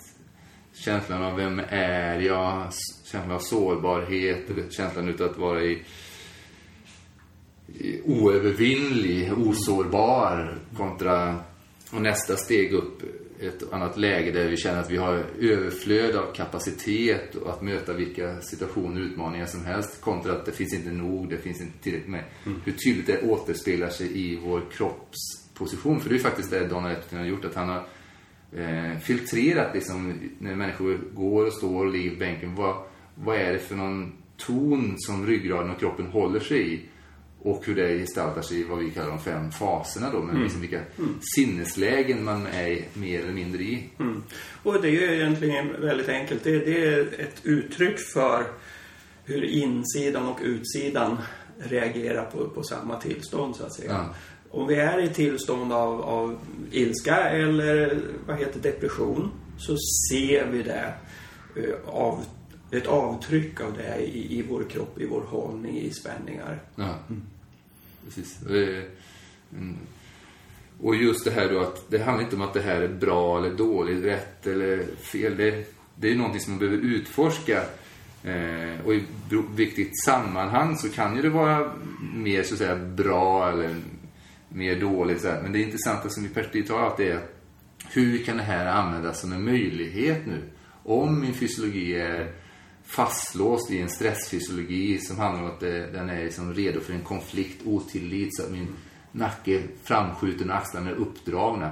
känslan 0.74 1.22
av 1.22 1.36
vem 1.36 1.60
är 1.68 2.20
jag, 2.20 2.72
känslan 3.04 3.32
av 3.32 3.38
sårbarhet, 3.38 4.72
känslan 4.72 5.08
av 5.08 5.26
att 5.30 5.38
vara 5.38 5.62
i, 5.62 5.82
i 7.66 8.00
oövervinnlig, 8.04 9.32
osårbar 9.38 10.58
kontra 10.76 11.36
och 11.92 12.02
nästa 12.02 12.36
steg 12.36 12.72
upp 12.72 13.02
ett 13.40 13.72
annat 13.72 13.96
läge 13.96 14.30
där 14.30 14.48
vi 14.48 14.56
känner 14.56 14.80
att 14.80 14.90
vi 14.90 14.96
har 14.96 15.24
överflöd 15.40 16.16
av 16.16 16.32
kapacitet 16.32 17.34
och 17.34 17.50
att 17.50 17.62
möta 17.62 17.92
vilka 17.92 18.40
situationer 18.40 19.00
och 19.00 19.06
utmaningar 19.06 19.46
som 19.46 19.64
helst 19.64 20.00
kontra 20.00 20.32
att 20.32 20.46
det 20.46 20.52
finns 20.52 20.74
inte 20.74 20.90
nog, 20.90 21.30
det 21.30 21.38
finns 21.38 21.60
inte 21.60 21.78
tillräckligt 21.78 22.10
med. 22.10 22.24
Mm. 22.46 22.60
Hur 22.64 22.72
tydligt 22.72 23.06
det 23.06 23.22
återspeglar 23.22 23.88
sig 23.88 24.18
i 24.18 24.36
vår 24.36 24.62
kroppsposition. 24.72 26.00
För 26.00 26.10
det 26.10 26.16
är 26.16 26.18
faktiskt 26.18 26.50
det 26.50 26.68
Donald 26.68 26.96
Epstein 26.96 27.22
har 27.22 27.28
gjort, 27.28 27.44
att 27.44 27.54
han 27.54 27.68
har 27.68 27.86
eh, 28.54 28.98
filtrerat 28.98 29.74
liksom, 29.74 30.20
när 30.38 30.54
människor 30.54 31.00
går 31.14 31.46
och 31.46 31.52
står 31.52 31.86
och 31.86 31.92
ligger 31.92 32.10
på 32.10 32.16
bänken. 32.16 32.54
Vad, 32.54 32.76
vad 33.14 33.36
är 33.36 33.52
det 33.52 33.58
för 33.58 33.74
någon 33.74 34.12
ton 34.36 34.94
som 34.98 35.26
ryggraden 35.26 35.70
och 35.70 35.78
kroppen 35.78 36.06
håller 36.06 36.40
sig 36.40 36.74
i? 36.74 36.80
Och 37.38 37.66
hur 37.66 37.74
det 37.74 37.98
gestaltar 37.98 38.42
sig 38.42 38.60
i 38.60 38.64
vad 38.64 38.78
vi 38.78 38.90
kallar 38.90 39.08
de 39.08 39.18
fem 39.18 39.50
faserna 39.50 40.10
då. 40.10 40.18
Men 40.18 40.30
mm. 40.30 40.42
liksom 40.42 40.60
vilka 40.60 40.80
mm. 40.98 41.14
sinneslägen 41.20 42.24
man 42.24 42.46
är 42.46 42.84
mer 42.94 43.20
eller 43.20 43.32
mindre 43.32 43.62
i. 43.62 43.88
Mm. 43.98 44.22
Och 44.62 44.82
det 44.82 44.88
är 44.88 44.92
ju 44.92 45.14
egentligen 45.14 45.80
väldigt 45.80 46.08
enkelt. 46.08 46.44
Det, 46.44 46.58
det, 46.58 46.86
är 46.86 47.20
ett 47.20 47.40
uttryck 47.42 47.98
för 47.98 48.46
hur 49.24 49.44
insidan 49.44 50.28
och 50.28 50.38
utsidan 50.42 51.16
reagerar 51.58 52.24
på, 52.24 52.48
på 52.48 52.62
samma 52.62 53.00
tillstånd 53.00 53.56
så 53.56 53.64
att 53.64 53.74
säga. 53.74 53.90
Ja. 53.90 54.14
Om 54.54 54.66
vi 54.66 54.74
är 54.74 55.00
i 55.00 55.08
tillstånd 55.08 55.72
av, 55.72 56.02
av 56.02 56.38
ilska 56.70 57.16
eller 57.16 57.98
vad 58.26 58.38
heter 58.38 58.60
depression 58.60 59.30
så 59.58 59.76
ser 60.10 60.46
vi 60.46 60.62
det 60.62 60.94
eh, 61.56 61.88
av 61.94 62.24
ett 62.70 62.86
avtryck 62.86 63.60
av 63.60 63.72
det 63.76 63.96
i, 63.98 64.38
i 64.38 64.42
vår 64.42 64.64
kropp, 64.70 65.00
i 65.00 65.06
vår 65.06 65.20
hållning, 65.20 65.78
i 65.78 65.90
spänningar. 65.90 66.62
Ja. 66.76 66.98
Precis. 68.04 68.42
Mm. 69.52 69.76
Och 70.80 70.96
just 70.96 71.24
det 71.24 71.30
här 71.30 71.52
då 71.52 71.60
att 71.60 71.90
det 71.90 71.98
handlar 71.98 72.24
inte 72.24 72.36
om 72.36 72.42
att 72.42 72.54
det 72.54 72.62
här 72.62 72.80
är 72.80 72.88
bra 72.88 73.38
eller 73.38 73.50
dåligt, 73.50 74.04
rätt 74.04 74.46
eller 74.46 74.84
fel. 74.96 75.36
Det, 75.36 75.74
det 75.96 76.10
är 76.10 76.14
någonting 76.14 76.40
som 76.40 76.52
man 76.52 76.58
behöver 76.58 76.78
utforska. 76.78 77.62
Eh, 78.24 78.86
och 78.86 78.94
i 78.94 79.04
viktigt 79.56 80.04
sammanhang 80.04 80.76
så 80.76 80.88
kan 80.88 81.16
ju 81.16 81.22
det 81.22 81.30
vara 81.30 81.72
mer 82.14 82.42
så 82.42 82.54
att 82.54 82.58
säga 82.58 82.76
bra 82.76 83.50
eller 83.50 83.74
mer 84.54 84.80
dåligt. 84.80 85.20
Så 85.20 85.28
här. 85.28 85.42
Men 85.42 85.52
det 85.52 85.62
intressanta 85.62 86.08
som 86.08 86.28
vi 86.52 86.62
tar 86.62 86.86
att 86.86 86.96
det 86.96 87.08
är 87.08 87.20
hur 87.90 88.18
kan 88.18 88.36
det 88.36 88.42
här 88.42 88.66
användas 88.66 89.20
som 89.20 89.32
en 89.32 89.44
möjlighet 89.44 90.26
nu? 90.26 90.42
Om 90.82 91.20
min 91.20 91.34
fysiologi 91.34 91.94
är 91.94 92.32
fastlåst 92.84 93.70
i 93.70 93.80
en 93.80 93.88
stressfysiologi 93.88 94.98
som 94.98 95.18
handlar 95.18 95.42
om 95.42 95.50
att 95.50 95.60
den 95.60 96.10
är 96.10 96.24
liksom 96.24 96.54
redo 96.54 96.80
för 96.80 96.92
en 96.92 97.02
konflikt, 97.02 97.66
otillit, 97.66 98.36
så 98.36 98.42
att 98.42 98.50
min 98.50 98.68
nacke 99.12 99.62
framskjuten 99.82 100.50
och 100.50 100.56
axlarna 100.56 100.90
är 100.90 100.94
uppdragna. 100.94 101.70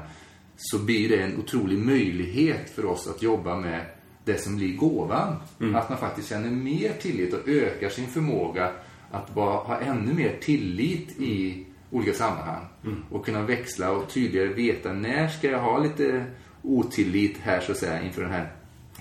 Så 0.56 0.78
blir 0.78 1.08
det 1.08 1.22
en 1.22 1.38
otrolig 1.38 1.78
möjlighet 1.78 2.70
för 2.70 2.84
oss 2.84 3.08
att 3.08 3.22
jobba 3.22 3.60
med 3.60 3.86
det 4.24 4.38
som 4.38 4.56
blir 4.56 4.76
gåvan. 4.76 5.36
Mm. 5.60 5.74
Att 5.74 5.88
man 5.88 5.98
faktiskt 5.98 6.28
känner 6.28 6.50
mer 6.50 6.92
tillit 6.92 7.34
och 7.34 7.48
ökar 7.48 7.88
sin 7.88 8.06
förmåga 8.06 8.72
att 9.10 9.34
bara 9.34 9.56
ha 9.56 9.80
ännu 9.80 10.14
mer 10.14 10.38
tillit 10.40 11.20
i 11.20 11.66
olika 11.92 12.12
sammanhang. 12.12 12.66
Mm. 12.84 13.04
Och 13.10 13.24
kunna 13.24 13.42
växla 13.42 13.90
och 13.90 14.10
tydligare 14.10 14.48
veta 14.48 14.92
när 14.92 15.28
ska 15.28 15.50
jag 15.50 15.60
ha 15.60 15.78
lite 15.78 16.24
otillit 16.62 17.38
här 17.38 17.60
så 17.60 17.72
att 17.72 17.78
säga 17.78 18.02
inför 18.02 18.22
den 18.22 18.30
här 18.30 18.52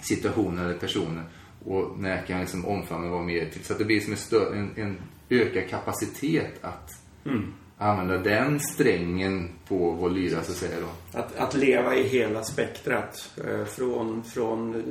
situationen 0.02 0.66
eller 0.66 0.78
personen. 0.78 1.24
Och 1.66 2.00
när 2.00 2.16
jag 2.16 2.28
kan 2.28 2.40
liksom 2.40 2.66
omfamna 2.66 3.08
och 3.08 3.14
vara 3.14 3.24
mer 3.24 3.50
till. 3.50 3.64
Så 3.64 3.74
att 3.74 3.80
det 3.80 3.86
blir 3.86 4.00
som 4.00 4.38
en, 4.54 4.54
en, 4.54 4.84
en 4.84 4.98
ökad 5.30 5.70
kapacitet 5.70 6.64
att 6.64 6.90
mm. 7.26 7.54
använda 7.78 8.18
den 8.18 8.60
strängen 8.60 9.50
på 9.68 9.92
vår 9.92 10.10
lyra 10.10 10.44
så 10.44 10.52
att 10.52 10.58
säga 10.58 10.80
då. 10.80 11.20
Att, 11.20 11.36
att 11.36 11.54
leva 11.54 11.96
i 11.96 12.08
hela 12.08 12.44
spektrat. 12.44 13.32
Eh, 13.48 13.66
från, 13.66 14.24
från 14.24 14.84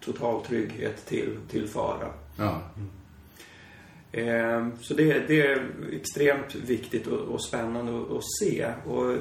total 0.00 0.44
trygghet 0.44 1.06
till, 1.06 1.38
till 1.50 1.68
fara. 1.68 2.08
Ja. 2.36 2.60
Mm. 2.76 2.90
Eh, 4.16 4.68
så 4.80 4.94
det, 4.94 5.28
det, 5.28 5.40
är 5.40 5.66
extremt 5.92 6.54
viktigt 6.54 7.06
och, 7.06 7.18
och 7.18 7.44
spännande 7.44 8.00
att, 8.02 8.10
att 8.10 8.24
se. 8.40 8.72
Och 8.86 9.16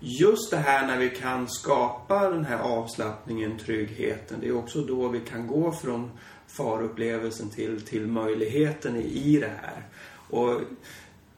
just 0.00 0.50
det 0.50 0.56
här 0.56 0.86
när 0.86 0.98
vi 0.98 1.10
kan 1.10 1.48
skapa 1.48 2.30
den 2.30 2.44
här 2.44 2.58
avslappningen, 2.58 3.58
tryggheten. 3.58 4.38
Det 4.40 4.48
är 4.48 4.56
också 4.56 4.80
då 4.80 5.08
vi 5.08 5.20
kan 5.20 5.46
gå 5.46 5.72
från 5.72 6.10
farupplevelsen 6.46 7.50
till, 7.50 7.80
till 7.80 8.06
möjligheten 8.06 8.96
i, 8.96 9.38
det 9.40 9.52
här. 9.62 9.82
Och 10.30 10.60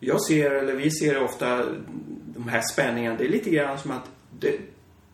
jag 0.01 0.23
ser, 0.23 0.51
eller 0.51 0.75
vi 0.75 0.91
ser 0.91 1.23
ofta 1.23 1.65
de 2.35 2.49
här 2.49 2.63
spänningarna. 2.73 3.19
Det 3.19 3.25
är 3.25 3.29
lite 3.29 3.51
grann 3.51 3.79
som 3.79 3.91
att 3.91 4.11
det, 4.41 4.59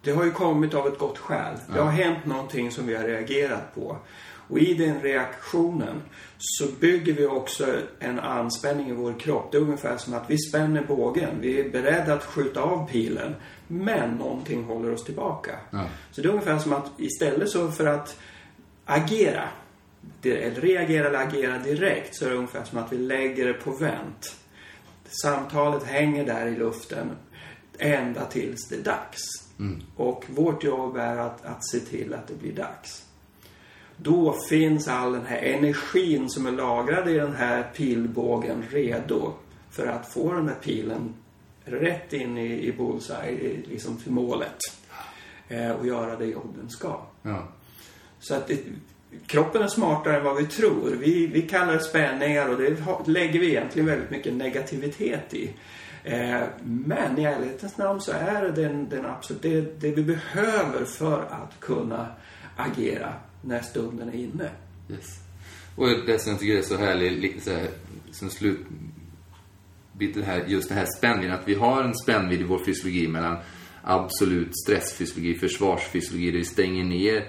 det 0.02 0.10
har 0.10 0.24
ju 0.24 0.30
kommit 0.30 0.74
av 0.74 0.86
ett 0.86 0.98
gott 0.98 1.18
skäl. 1.18 1.56
Det 1.74 1.80
har 1.80 1.90
hänt 1.90 2.26
någonting 2.26 2.70
som 2.70 2.86
vi 2.86 2.94
har 2.94 3.04
reagerat 3.04 3.74
på. 3.74 3.98
Och 4.48 4.58
i 4.58 4.74
den 4.74 5.00
reaktionen 5.00 6.02
så 6.38 6.66
bygger 6.80 7.12
vi 7.12 7.26
också 7.26 7.66
en 7.98 8.20
anspänning 8.20 8.88
i 8.88 8.92
vår 8.92 9.20
kropp. 9.20 9.52
Det 9.52 9.58
är 9.58 9.62
ungefär 9.62 9.96
som 9.96 10.14
att 10.14 10.30
vi 10.30 10.38
spänner 10.38 10.84
bågen. 10.88 11.30
Vi 11.40 11.60
är 11.60 11.70
beredda 11.70 12.14
att 12.14 12.24
skjuta 12.24 12.60
av 12.60 12.88
pilen. 12.88 13.34
Men 13.68 14.10
någonting 14.10 14.64
håller 14.64 14.92
oss 14.92 15.04
tillbaka. 15.04 15.58
Ja. 15.70 15.84
Så 16.10 16.20
det 16.20 16.28
är 16.28 16.32
ungefär 16.32 16.58
som 16.58 16.72
att 16.72 16.90
istället 16.96 17.50
så 17.50 17.70
för 17.70 17.86
att 17.86 18.18
agera, 18.84 19.48
eller 20.22 20.60
reagera 20.60 21.08
eller 21.08 21.18
agera 21.18 21.58
direkt, 21.58 22.16
så 22.16 22.24
är 22.24 22.30
det 22.30 22.36
ungefär 22.36 22.64
som 22.64 22.78
att 22.78 22.92
vi 22.92 22.98
lägger 22.98 23.46
det 23.46 23.52
på 23.52 23.70
vänt. 23.70 24.36
Samtalet 25.22 25.82
hänger 25.82 26.26
där 26.26 26.46
i 26.46 26.56
luften 26.56 27.10
ända 27.78 28.24
tills 28.24 28.68
det 28.68 28.76
är 28.76 28.82
dags. 28.82 29.22
Mm. 29.58 29.82
Och 29.96 30.24
vårt 30.28 30.64
jobb 30.64 30.96
är 30.96 31.16
att, 31.16 31.44
att 31.44 31.68
se 31.68 31.80
till 31.80 32.14
att 32.14 32.28
det 32.28 32.34
blir 32.34 32.52
dags. 32.52 33.03
Då 33.96 34.36
finns 34.48 34.88
all 34.88 35.12
den 35.12 35.26
här 35.26 35.38
energin 35.38 36.30
som 36.30 36.46
är 36.46 36.52
lagrad 36.52 37.08
i 37.08 37.14
den 37.14 37.34
här 37.34 37.62
pilbågen 37.62 38.64
redo 38.70 39.32
för 39.70 39.86
att 39.86 40.12
få 40.12 40.32
den 40.32 40.48
här 40.48 40.56
pilen 40.62 41.14
rätt 41.64 42.12
in 42.12 42.38
i, 42.38 42.68
i 42.68 42.72
bullseye, 42.72 43.56
liksom 43.68 43.96
till 43.96 44.12
målet. 44.12 44.58
Eh, 45.48 45.70
och 45.70 45.86
göra 45.86 46.16
det 46.16 46.26
jobb 46.26 46.54
den 46.56 46.70
ska. 46.70 47.00
Ja. 47.22 47.48
Så 48.20 48.34
att 48.34 48.46
det, 48.46 48.58
kroppen 49.26 49.62
är 49.62 49.68
smartare 49.68 50.16
än 50.16 50.24
vad 50.24 50.36
vi 50.36 50.46
tror. 50.46 50.90
Vi, 50.90 51.26
vi 51.26 51.42
kallar 51.42 51.72
det 51.72 51.80
spänningar 51.80 52.48
och 52.48 52.58
det 52.58 52.76
lägger 53.06 53.40
vi 53.40 53.48
egentligen 53.48 53.86
väldigt 53.86 54.10
mycket 54.10 54.34
negativitet 54.34 55.34
i. 55.34 55.50
Eh, 56.04 56.40
men 56.62 57.18
i 57.18 57.24
ärlighetens 57.24 57.76
namn 57.78 58.00
så 58.00 58.12
är 58.12 58.42
det 58.42 58.62
den, 58.62 58.88
den 58.88 59.06
absolut, 59.06 59.42
det, 59.42 59.80
det 59.80 59.90
vi 59.90 60.02
behöver 60.02 60.84
för 60.84 61.22
att 61.22 61.60
kunna 61.60 62.06
agera 62.56 63.12
när 63.46 63.62
stunden 63.62 64.08
är 64.08 64.14
inne. 64.14 64.50
Yes. 64.90 65.18
Och 65.76 65.88
det 66.06 66.18
som 66.18 66.32
jag 66.32 66.40
tycker 66.40 66.56
är 66.56 66.62
så 66.62 66.76
härligt, 66.76 67.44
så 67.44 67.50
här, 67.50 67.68
som 68.10 68.30
slut 68.30 68.58
det 69.98 70.24
här, 70.24 70.44
just 70.46 70.68
det 70.68 70.74
här 70.74 70.86
spännvidden, 70.98 71.34
att 71.34 71.48
vi 71.48 71.54
har 71.54 71.82
en 71.82 71.94
spännvidd 71.94 72.40
i 72.40 72.44
vår 72.44 72.64
fysiologi 72.64 73.08
mellan 73.08 73.36
absolut 73.82 74.58
stressfysiologi, 74.64 75.34
försvarsfysiologi, 75.34 76.30
där 76.30 76.38
vi 76.38 76.44
stänger 76.44 76.84
ner 76.84 77.28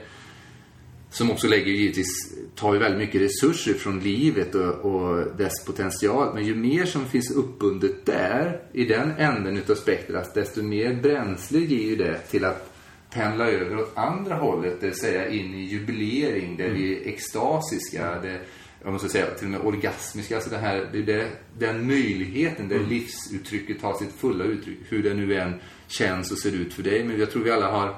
som 1.10 1.32
också 1.32 1.48
lägger 1.48 1.72
givetvis, 1.72 2.08
tar 2.56 2.74
ju 2.74 2.80
väldigt 2.80 3.00
mycket 3.00 3.22
resurser 3.22 3.74
från 3.74 4.00
livet 4.00 4.56
och, 4.56 4.74
och, 4.74 5.38
dess 5.38 5.66
potential. 5.66 6.34
Men 6.34 6.46
ju 6.46 6.56
mer 6.56 6.86
som 6.86 7.06
finns 7.06 7.32
uppbundet 7.32 8.06
där, 8.06 8.62
i 8.74 8.86
den 8.86 9.12
änden 9.12 9.58
utav 9.58 9.76
spektrat, 9.76 10.34
desto 10.34 10.64
mer 10.64 11.02
bränsle 11.02 11.60
ger 11.60 11.90
ju 11.90 11.96
det 11.96 12.18
till 12.18 12.46
att 12.46 12.75
pendla 13.16 13.50
över 13.50 13.78
åt 13.78 13.98
andra 13.98 14.36
hållet, 14.36 14.82
det 14.82 14.88
vill 14.88 14.96
säga 14.96 15.30
in 15.30 15.54
i 15.54 15.62
jubilering, 15.62 16.58
där 16.58 16.66
mm. 16.66 16.78
vi 16.78 16.98
är 16.98 17.08
extasiska, 17.08 18.20
det, 18.20 18.40
jag 18.84 18.94
måste 18.94 19.10
säga 19.10 19.26
till 19.26 19.46
och 19.46 19.52
med 19.52 19.62
orgasmiska, 19.62 20.36
alltså 20.36 20.50
det 20.50 20.58
här, 20.58 20.90
det, 20.92 21.02
det, 21.02 21.30
den 21.58 21.88
möjligheten, 21.88 22.68
där 22.68 22.76
mm. 22.76 22.90
livsuttrycket 22.90 23.82
tar 23.82 23.94
sitt 23.94 24.12
fulla 24.12 24.44
uttryck, 24.44 24.78
hur 24.90 25.04
det 25.04 25.14
nu 25.14 25.36
än 25.36 25.54
känns 25.88 26.32
och 26.32 26.38
ser 26.38 26.52
ut 26.52 26.74
för 26.74 26.84
dig. 26.84 27.04
Men 27.04 27.20
jag 27.20 27.32
tror 27.32 27.44
vi 27.44 27.52
alla 27.52 27.72
har 27.72 27.96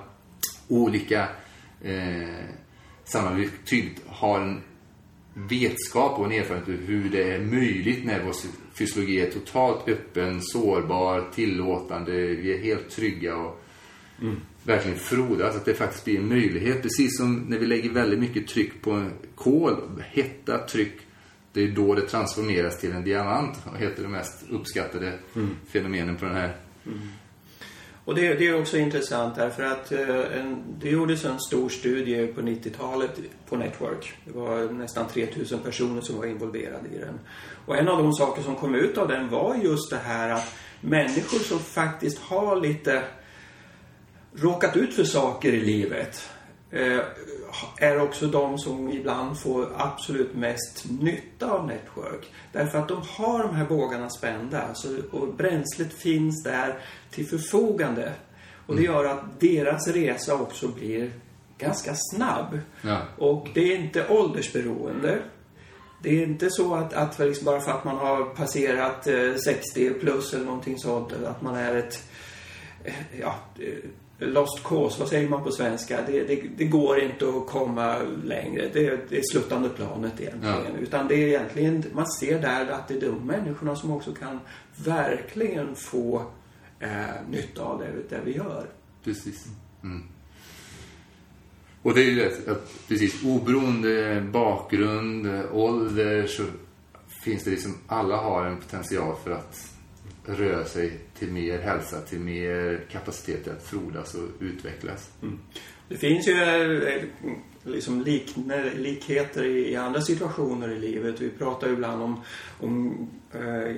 olika 0.67 1.27
eh, 1.83 2.45
sammanhang, 3.03 3.49
tydligt 3.69 4.01
har 4.07 4.41
en 4.41 4.61
vetskap 5.33 6.19
och 6.19 6.25
en 6.25 6.31
erfarenhet 6.31 6.67
av 6.67 6.85
hur 6.85 7.09
det 7.09 7.31
är 7.31 7.39
möjligt 7.39 8.05
när 8.05 8.23
vår 8.23 8.33
fysiologi 8.73 9.21
är 9.21 9.31
totalt 9.31 9.87
öppen, 9.87 10.41
sårbar, 10.41 11.27
tillåtande, 11.35 12.11
vi 12.11 12.53
är 12.53 12.63
helt 12.63 12.89
trygga 12.89 13.35
och 13.35 13.63
mm 14.21 14.41
verkligen 14.67 14.99
frodas, 14.99 15.55
att 15.55 15.65
det 15.65 15.73
faktiskt 15.73 16.05
blir 16.05 16.17
en 16.17 16.27
möjlighet. 16.27 16.81
Precis 16.81 17.17
som 17.17 17.35
när 17.35 17.57
vi 17.57 17.65
lägger 17.65 17.89
väldigt 17.89 18.19
mycket 18.19 18.47
tryck 18.47 18.81
på 18.81 19.09
kol, 19.35 20.03
hetta, 20.11 20.57
tryck, 20.57 20.97
det 21.53 21.63
är 21.63 21.67
då 21.67 21.95
det 21.95 22.01
transformeras 22.01 22.79
till 22.79 22.91
en 22.91 23.03
diamant 23.03 23.57
och 23.65 23.77
heter 23.77 24.03
det 24.03 24.09
mest 24.09 24.43
uppskattade 24.49 25.13
mm. 25.35 25.55
fenomenen 25.67 26.17
på 26.17 26.25
den 26.25 26.35
här. 26.35 26.55
Mm. 26.85 26.99
Och 28.05 28.15
det, 28.15 28.33
det 28.33 28.47
är 28.47 28.59
också 28.59 28.77
intressant 28.77 29.35
därför 29.35 29.63
att 29.63 29.91
eh, 29.91 30.39
en, 30.39 30.63
det 30.79 30.89
gjordes 30.89 31.25
en 31.25 31.39
stor 31.39 31.69
studie 31.69 32.27
på 32.27 32.41
90-talet 32.41 33.19
på 33.49 33.55
Network. 33.55 34.13
Det 34.25 34.31
var 34.31 34.71
nästan 34.71 35.07
3000 35.07 35.59
personer 35.59 36.01
som 36.01 36.17
var 36.17 36.25
involverade 36.25 36.89
i 36.95 36.97
den. 36.97 37.19
Och 37.65 37.77
en 37.77 37.87
av 37.87 37.97
de 38.03 38.13
saker 38.13 38.41
som 38.41 38.55
kom 38.55 38.75
ut 38.75 38.97
av 38.97 39.07
den 39.07 39.29
var 39.29 39.55
just 39.55 39.89
det 39.89 39.97
här 39.97 40.29
att 40.29 40.55
människor 40.81 41.39
som 41.39 41.59
faktiskt 41.59 42.19
har 42.19 42.61
lite 42.61 43.03
råkat 44.37 44.75
ut 44.75 44.93
för 44.93 45.03
saker 45.03 45.53
i 45.53 45.59
livet 45.59 46.29
eh, 46.71 46.99
är 47.77 48.01
också 48.01 48.27
de 48.27 48.57
som 48.57 48.89
ibland 48.89 49.39
får 49.39 49.69
absolut 49.77 50.35
mest 50.35 50.85
nytta 51.01 51.51
av 51.51 51.67
Network. 51.67 52.31
Därför 52.51 52.79
att 52.79 52.87
de 52.87 53.01
har 53.09 53.43
de 53.43 53.55
här 53.55 53.65
bågarna 53.65 54.09
spända 54.09 54.61
alltså, 54.61 54.87
och 55.11 55.33
bränslet 55.33 55.93
finns 55.93 56.43
där 56.43 56.79
till 57.11 57.27
förfogande. 57.27 58.13
Och 58.65 58.75
det 58.75 58.81
gör 58.81 59.05
att 59.05 59.39
deras 59.39 59.87
resa 59.87 60.35
också 60.35 60.67
blir 60.67 61.11
ganska 61.57 61.95
snabb. 61.95 62.59
Ja. 62.81 63.01
Och 63.17 63.47
det 63.53 63.73
är 63.73 63.77
inte 63.77 64.07
åldersberoende. 64.07 65.19
Det 66.03 66.09
är 66.09 66.23
inte 66.23 66.49
så 66.49 66.75
att, 66.75 66.93
att 66.93 67.19
liksom 67.19 67.45
bara 67.45 67.59
för 67.59 67.71
att 67.71 67.83
man 67.83 67.97
har 67.97 68.23
passerat 68.23 69.07
eh, 69.07 69.35
60 69.35 69.89
plus 69.89 70.33
eller 70.33 70.45
någonting 70.45 70.79
sånt, 70.79 71.11
eller 71.11 71.29
att 71.29 71.41
man 71.41 71.55
är 71.55 71.75
ett 71.75 72.03
eh, 72.83 72.93
ja, 73.19 73.35
eh, 73.59 73.89
lost 74.19 74.63
cause, 74.63 74.99
vad 74.99 75.09
säger 75.09 75.29
man 75.29 75.43
på 75.43 75.51
svenska? 75.51 76.01
Det, 76.07 76.23
det, 76.23 76.43
det 76.57 76.65
går 76.65 76.99
inte 76.99 77.29
att 77.29 77.47
komma 77.47 77.97
längre. 78.23 78.69
Det, 78.73 79.09
det 79.09 79.17
är 79.17 79.23
sluttande 79.31 79.69
planet 79.69 80.21
egentligen. 80.21 80.73
Ja. 80.75 80.81
Utan 80.81 81.07
det 81.07 81.15
är 81.15 81.27
egentligen, 81.27 81.83
man 81.93 82.07
ser 82.07 82.41
där 82.41 82.67
att 82.67 82.87
det 82.87 82.93
är 82.93 83.01
de 83.01 83.27
människorna 83.27 83.75
som 83.75 83.91
också 83.91 84.13
kan 84.13 84.39
verkligen 84.75 85.75
få 85.75 86.25
eh, 86.79 86.89
nytta 87.29 87.63
av 87.63 87.79
det, 87.79 88.15
det 88.15 88.21
vi 88.25 88.35
gör. 88.35 88.65
Precis. 89.03 89.45
Mm. 89.83 90.03
Och 91.81 91.93
det 91.93 92.01
är 92.01 92.05
ju 92.05 92.15
det, 92.15 92.51
att 92.51 92.87
precis 92.87 93.23
oberoende 93.23 94.21
bakgrund, 94.31 95.27
ålder 95.51 96.27
så 96.27 96.43
finns 97.23 97.43
det 97.43 97.49
liksom, 97.49 97.77
alla 97.87 98.17
har 98.17 98.45
en 98.45 98.57
potential 98.57 99.15
för 99.23 99.31
att 99.31 99.73
röra 100.25 100.65
sig 100.65 100.99
till 101.19 101.31
mer 101.31 101.59
hälsa, 101.59 102.01
till 102.01 102.19
mer 102.19 102.81
kapacitet 102.91 103.47
att 103.47 103.63
frodas 103.63 104.15
och 104.15 104.29
utvecklas. 104.39 105.09
Det 105.89 105.97
finns 105.97 106.27
ju 106.27 106.43
eh, 106.43 107.03
liksom 107.63 108.01
likne, 108.01 108.73
likheter 108.73 109.43
i, 109.43 109.71
i 109.71 109.75
andra 109.75 110.01
situationer 110.01 110.69
i 110.69 110.79
livet. 110.79 111.21
Vi 111.21 111.29
pratar 111.29 111.67
ju 111.67 111.73
ibland 111.73 112.03
om, 112.03 112.21
om 112.59 113.07
eh, 113.33 113.75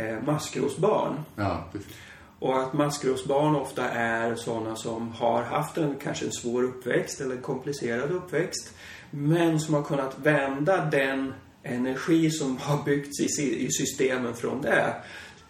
eh, 0.00 0.22
maskrosbarn. 0.22 1.20
Ja, 1.36 1.68
precis. 1.72 1.92
Och 2.38 2.60
att 2.62 2.72
maskrosbarn 2.72 3.56
ofta 3.56 3.88
är 3.90 4.34
sådana 4.34 4.76
som 4.76 5.12
har 5.12 5.42
haft 5.42 5.78
en 5.78 5.94
kanske 6.02 6.24
en 6.26 6.32
svår 6.32 6.62
uppväxt 6.62 7.20
eller 7.20 7.34
en 7.34 7.42
komplicerad 7.42 8.10
uppväxt. 8.10 8.74
Men 9.10 9.60
som 9.60 9.74
har 9.74 9.82
kunnat 9.82 10.18
vända 10.18 10.84
den 10.84 11.34
energi 11.62 12.30
som 12.30 12.56
har 12.56 12.84
byggts 12.84 13.20
i, 13.20 13.66
i 13.66 13.70
systemen 13.70 14.34
från 14.34 14.62
det 14.62 14.94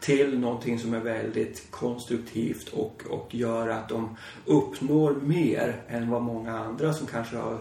till 0.00 0.38
någonting 0.38 0.78
som 0.78 0.94
är 0.94 1.00
väldigt 1.00 1.66
konstruktivt 1.70 2.68
och, 2.68 3.02
och 3.10 3.34
gör 3.34 3.68
att 3.68 3.88
de 3.88 4.16
uppnår 4.44 5.14
mer 5.22 5.82
än 5.88 6.10
vad 6.10 6.22
många 6.22 6.58
andra 6.58 6.92
som 6.92 7.06
kanske 7.06 7.36
har 7.36 7.58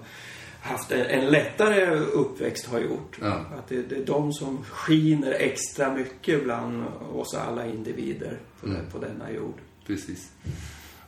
haft 0.61 0.91
en, 0.91 1.05
en 1.05 1.25
lättare 1.31 1.95
uppväxt 1.99 2.67
har 2.67 2.79
gjort. 2.79 3.17
Ja. 3.21 3.45
Att 3.57 3.67
det, 3.67 3.81
det 3.81 3.95
är 3.95 4.05
de 4.05 4.33
som 4.33 4.63
skiner 4.63 5.31
extra 5.31 5.93
mycket 5.93 6.43
bland 6.43 6.83
oss 7.13 7.33
alla 7.35 7.65
individer 7.67 8.37
på, 8.61 8.65
Mm. 8.67 8.77
den, 8.77 8.91
på 8.91 8.97
denna 8.99 9.31
jord. 9.31 9.55
Precis. 9.87 10.31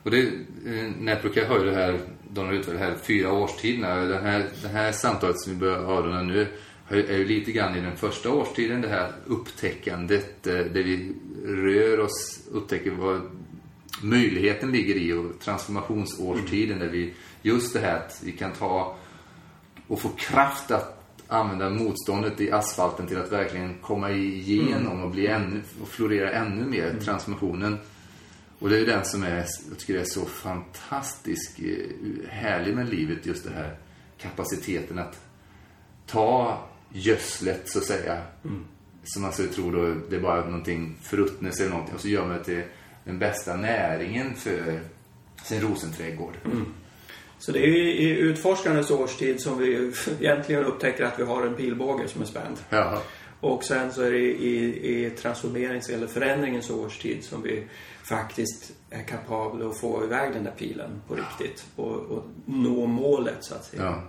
Och 0.02 0.10
det, 0.10 0.20
eh, 0.66 0.90
Nätbroka 0.98 1.48
har 1.48 1.58
ju 1.58 1.64
det 1.64 1.74
här, 1.74 1.98
de 2.30 2.46
har 2.46 2.52
utvecklat 2.52 2.80
det 2.80 2.86
här 2.86 2.96
fyra 3.02 3.32
årstiderna. 3.32 3.94
Den 3.94 4.24
här, 4.24 4.46
det 4.62 4.68
här 4.68 4.92
samtalet 4.92 5.40
som 5.40 5.52
vi 5.52 5.58
börjar 5.58 5.84
avrunda 5.84 6.22
nu 6.22 6.46
är 6.90 7.18
ju 7.18 7.24
lite 7.24 7.52
grann 7.52 7.76
i 7.76 7.80
den 7.80 7.96
första 7.96 8.30
årstiden, 8.30 8.80
det 8.80 8.88
här 8.88 9.12
upptäckandet 9.26 10.46
eh, 10.46 10.54
där 10.54 10.82
vi 10.82 11.12
rör 11.44 12.00
oss, 12.00 12.40
upptäcker 12.52 12.90
vad 12.90 13.22
möjligheten 14.02 14.72
ligger 14.72 14.94
i 14.94 15.12
och 15.12 15.40
transformationsårstiden 15.40 16.78
där 16.78 16.88
vi, 16.88 17.14
just 17.42 17.72
det 17.72 17.80
här 17.80 17.96
att 17.96 18.20
vi 18.24 18.32
kan 18.32 18.52
ta 18.52 18.96
och 19.86 20.00
få 20.00 20.08
kraft 20.08 20.70
att 20.70 20.96
använda 21.28 21.70
motståndet 21.70 22.40
i 22.40 22.50
asfalten 22.50 23.06
till 23.06 23.18
att 23.18 23.32
verkligen 23.32 23.78
komma 23.78 24.10
igenom 24.10 25.04
och 25.04 25.10
bli 25.10 25.26
ännu, 25.26 25.62
och 25.82 25.88
florera 25.88 26.32
ännu 26.32 26.64
mer, 26.64 26.96
transformationen. 27.04 27.78
Och 28.58 28.68
det 28.68 28.76
är 28.76 28.80
ju 28.80 28.86
den 28.86 29.04
som 29.04 29.22
är, 29.22 29.46
jag 29.68 29.78
tycker 29.78 29.94
det 29.94 30.00
är 30.00 30.04
så 30.04 30.24
fantastisk, 30.24 31.60
eh, 31.60 32.30
härlig 32.30 32.74
med 32.74 32.88
livet, 32.88 33.26
just 33.26 33.44
det 33.44 33.50
här 33.50 33.76
kapaciteten 34.18 34.98
att 34.98 35.20
ta 36.06 36.58
gödslet 36.92 37.68
så 37.68 37.78
att 37.78 37.84
säga. 37.84 38.22
Som 39.04 39.22
man 39.22 39.32
skulle 39.32 39.48
tro 39.48 39.70
då, 39.70 39.94
det 40.10 40.16
är 40.16 40.20
bara 40.20 40.44
någonting 40.44 40.96
förruttnelse 41.02 41.62
eller 41.62 41.72
någonting. 41.72 41.94
Och 41.94 42.00
så 42.00 42.08
gör 42.08 42.26
man 42.26 42.38
det 42.38 42.44
till 42.44 42.62
den 43.04 43.18
bästa 43.18 43.56
näringen 43.56 44.34
för 44.34 44.80
sin 45.44 45.60
rosenträdgård. 45.60 46.34
Så 47.38 47.52
det 47.52 47.58
är 47.58 47.68
i, 47.68 47.90
i 47.90 48.18
utforskandets 48.18 48.90
årstid 48.90 49.40
som 49.40 49.58
vi 49.58 49.92
egentligen 50.20 50.64
upptäcker 50.64 51.04
att 51.04 51.18
vi 51.18 51.22
har 51.22 51.46
en 51.46 51.54
pilbåge 51.54 52.08
som 52.08 52.22
är 52.22 52.26
spänd. 52.26 52.56
Ja, 52.70 53.02
Och 53.40 53.64
sen 53.64 53.92
så 53.92 54.02
är 54.02 54.10
det 54.10 54.18
i, 54.18 55.06
i 55.06 55.10
transformerings 55.10 55.88
eller 55.88 56.06
förändringens 56.06 56.70
årstid 56.70 57.24
som 57.24 57.42
vi 57.42 57.66
faktiskt 58.02 58.72
är 58.90 59.02
kapabla 59.02 59.66
att 59.66 59.80
få 59.80 60.04
iväg 60.04 60.32
den 60.32 60.44
där 60.44 60.54
pilen 60.58 61.02
på 61.08 61.14
riktigt 61.14 61.64
och, 61.76 61.96
och 61.96 62.24
nå 62.44 62.86
målet 62.86 63.44
så 63.44 63.54
att 63.54 63.64
säga. 63.64 63.82
Ja. 63.82 64.02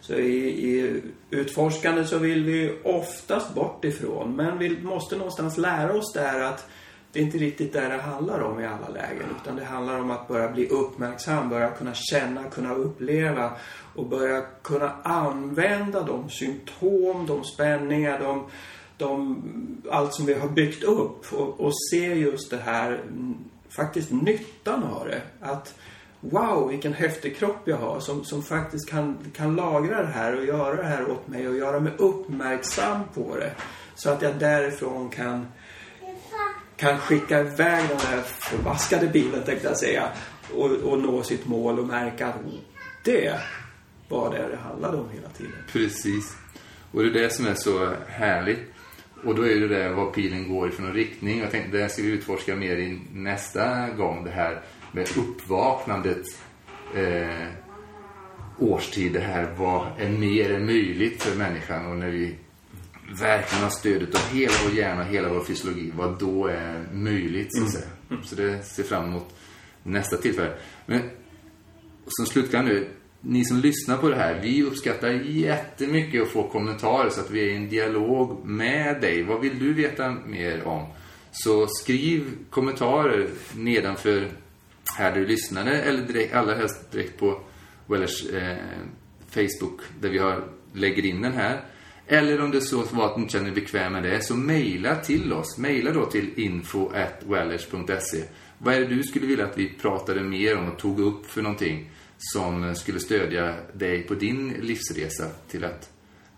Så 0.00 0.14
i, 0.14 0.48
i 0.48 1.02
utforskande 1.30 2.04
så 2.04 2.18
vill 2.18 2.44
vi 2.44 2.78
oftast 2.84 3.54
bort 3.54 3.84
ifrån 3.84 4.36
men 4.36 4.58
vi 4.58 4.82
måste 4.82 5.16
någonstans 5.16 5.58
lära 5.58 5.94
oss 5.94 6.12
där 6.12 6.40
att 6.40 6.68
det 7.12 7.20
är 7.20 7.24
inte 7.24 7.38
riktigt 7.38 7.72
där 7.72 7.90
det 7.90 8.02
handlar 8.02 8.40
om 8.40 8.60
i 8.60 8.66
alla 8.66 8.88
lägen 8.88 9.26
utan 9.42 9.56
det 9.56 9.64
handlar 9.64 10.00
om 10.00 10.10
att 10.10 10.28
börja 10.28 10.48
bli 10.48 10.68
uppmärksam, 10.68 11.48
börja 11.48 11.70
kunna 11.70 11.94
känna, 11.94 12.44
kunna 12.44 12.74
uppleva 12.74 13.52
och 13.94 14.06
börja 14.06 14.42
kunna 14.62 14.92
använda 15.02 16.02
de 16.02 16.30
symptom, 16.30 17.26
de 17.26 17.44
spänningar, 17.44 18.18
de, 18.18 18.46
de, 18.96 19.42
allt 19.90 20.14
som 20.14 20.26
vi 20.26 20.34
har 20.34 20.48
byggt 20.48 20.82
upp 20.82 21.32
och, 21.32 21.60
och 21.60 21.72
se 21.90 22.14
just 22.14 22.50
det 22.50 22.56
här, 22.56 22.92
mm, 22.92 23.34
faktiskt 23.68 24.10
nyttan 24.10 24.84
av 24.84 25.06
det. 25.06 25.22
Att 25.40 25.74
wow, 26.20 26.68
vilken 26.68 26.92
häftig 26.92 27.36
kropp 27.36 27.60
jag 27.64 27.76
har 27.76 28.00
som, 28.00 28.24
som 28.24 28.42
faktiskt 28.42 28.90
kan, 28.90 29.18
kan 29.36 29.56
lagra 29.56 30.02
det 30.02 30.12
här 30.12 30.36
och 30.36 30.44
göra 30.44 30.76
det 30.76 30.88
här 30.88 31.10
åt 31.10 31.28
mig 31.28 31.48
och 31.48 31.56
göra 31.56 31.80
mig 31.80 31.92
uppmärksam 31.98 33.00
på 33.14 33.36
det. 33.36 33.52
Så 33.94 34.10
att 34.10 34.22
jag 34.22 34.38
därifrån 34.38 35.10
kan 35.10 35.46
kan 36.76 36.98
skicka 36.98 37.40
iväg 37.40 37.88
den 37.88 37.98
här 37.98 38.20
förbaskade 38.22 39.06
bilen 39.06 39.42
tänkte 39.42 39.68
jag 39.68 39.76
säga 39.76 40.08
och, 40.54 40.70
och 40.70 40.98
nå 40.98 41.22
sitt 41.22 41.46
mål 41.46 41.78
och 41.78 41.86
märka 41.86 42.26
att 42.26 42.34
det 43.04 43.40
var 44.08 44.30
det 44.30 44.48
det 44.48 44.56
handlade 44.56 44.96
om 44.96 45.10
hela 45.10 45.28
tiden. 45.28 45.52
Precis. 45.72 46.36
Och 46.92 47.02
det 47.02 47.08
är 47.08 47.22
det 47.22 47.30
som 47.32 47.46
är 47.46 47.54
så 47.54 47.94
härligt. 48.08 48.73
Och 49.24 49.34
då 49.34 49.46
är 49.46 49.60
det 49.60 49.68
det 49.68 49.88
vad 49.88 50.12
pilen 50.12 50.48
går 50.48 50.68
i 50.68 50.70
för 50.70 50.82
någon 50.82 50.92
riktning. 50.92 51.40
Jag 51.40 51.50
tänkte 51.50 51.78
det 51.78 51.88
ska 51.88 52.02
vi 52.02 52.08
utforska 52.08 52.56
mer 52.56 52.76
i 52.76 53.00
nästa 53.12 53.90
gång. 53.90 54.24
Det 54.24 54.30
här 54.30 54.62
med 54.92 55.08
uppvaknandet. 55.16 56.26
Eh, 56.96 57.46
årstid. 58.58 59.12
Det 59.12 59.20
här 59.20 59.54
vad 59.56 59.86
är 59.98 60.08
mer 60.08 60.52
än 60.52 60.66
möjligt 60.66 61.22
för 61.22 61.38
människan. 61.38 61.86
Och 61.86 61.96
när 61.96 62.10
vi 62.10 62.34
verkligen 63.20 63.62
har 63.62 63.70
stödet 63.70 64.14
av 64.14 64.36
hela 64.36 64.52
vår 64.64 64.78
hjärna, 64.78 65.04
hela 65.04 65.28
vår 65.28 65.44
fysiologi. 65.44 65.92
Vad 65.96 66.18
då 66.18 66.46
är 66.46 66.84
möjligt 66.92 67.48
så 67.50 67.64
att 67.64 67.70
säga. 67.70 68.20
Så 68.24 68.34
det 68.34 68.62
ser 68.62 68.82
fram 68.82 69.04
emot 69.04 69.34
nästa 69.82 70.16
tillfälle. 70.16 70.52
Men 70.86 71.00
som 72.06 72.26
slutkläm 72.26 72.64
nu, 72.64 72.88
ni 73.26 73.44
som 73.44 73.60
lyssnar 73.60 73.96
på 73.96 74.08
det 74.08 74.16
här, 74.16 74.40
vi 74.42 74.62
uppskattar 74.62 75.10
jättemycket 75.10 76.22
att 76.22 76.28
få 76.28 76.48
kommentarer 76.48 77.10
så 77.10 77.20
att 77.20 77.30
vi 77.30 77.40
är 77.40 77.52
i 77.52 77.56
en 77.56 77.68
dialog 77.68 78.44
med 78.44 79.00
dig. 79.00 79.22
Vad 79.22 79.40
vill 79.40 79.58
du 79.58 79.72
veta 79.72 80.16
mer 80.26 80.66
om? 80.66 80.86
Så 81.32 81.66
skriv 81.66 82.24
kommentarer 82.50 83.28
nedanför 83.54 84.28
här 84.96 85.14
du 85.14 85.26
lyssnade 85.26 85.82
eller 85.82 86.02
direkt, 86.02 86.34
allra 86.34 86.54
helst 86.54 86.92
direkt 86.92 87.18
på 87.18 87.40
Wellers 87.86 88.26
eh, 88.30 88.56
Facebook 89.30 89.80
där 90.00 90.08
vi 90.08 90.18
har, 90.18 90.44
lägger 90.72 91.04
in 91.04 91.22
den 91.22 91.32
här. 91.32 91.64
Eller 92.06 92.40
om 92.40 92.50
det 92.50 92.60
så 92.60 92.82
var 92.82 93.06
att 93.06 93.18
ni 93.18 93.28
känner 93.28 93.50
er 93.50 93.54
bekväm 93.54 93.92
med 93.92 94.02
det, 94.02 94.24
så 94.24 94.34
mejla 94.34 94.96
till 94.96 95.32
oss. 95.32 95.58
Mejla 95.58 95.92
då 95.92 96.06
till 96.06 96.30
info.wellers.se. 96.36 98.22
Vad 98.58 98.74
är 98.74 98.80
det 98.80 98.86
du 98.86 99.02
skulle 99.02 99.26
vilja 99.26 99.44
att 99.44 99.58
vi 99.58 99.68
pratade 99.68 100.22
mer 100.22 100.56
om 100.56 100.68
och 100.68 100.78
tog 100.78 101.00
upp 101.00 101.26
för 101.26 101.42
någonting 101.42 101.90
som 102.32 102.74
skulle 102.74 103.00
stödja 103.00 103.56
dig 103.72 104.02
på 104.02 104.14
din 104.14 104.48
livsresa 104.48 105.30
till 105.48 105.64
att 105.64 105.90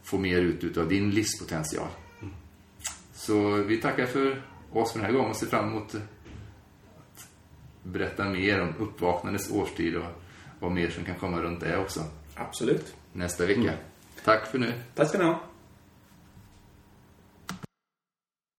få 0.03 0.19
mer 0.19 0.41
ut 0.41 0.77
av 0.77 0.89
din 0.89 1.11
livspotential? 1.11 1.89
Så 3.15 3.51
vi 3.51 3.77
tackar 3.77 4.07
för 4.07 4.43
oss 4.73 4.93
för 4.93 4.99
den 4.99 5.07
här 5.07 5.13
gången 5.13 5.31
och 5.31 5.37
ser 5.37 5.47
fram 5.47 5.69
emot 5.69 5.95
att 5.95 7.29
berätta 7.83 8.25
mer 8.25 8.61
om 8.61 8.75
uppvaknandets 8.79 9.51
årstid 9.51 9.97
och 9.97 10.05
vad 10.61 10.73
mer 10.73 10.91
som 10.91 11.05
kan 11.05 11.15
komma 11.15 11.41
runt 11.43 11.61
det 11.61 11.79
också. 11.79 12.01
Absolut. 12.35 12.95
Nästa 13.13 13.47
vecka. 13.47 13.73
Tack 14.25 14.47
för 14.47 14.59
nu. 14.59 14.73
Tack 14.95 15.09
ska 15.09 15.19
ni 15.19 15.25
ha. 15.25 15.41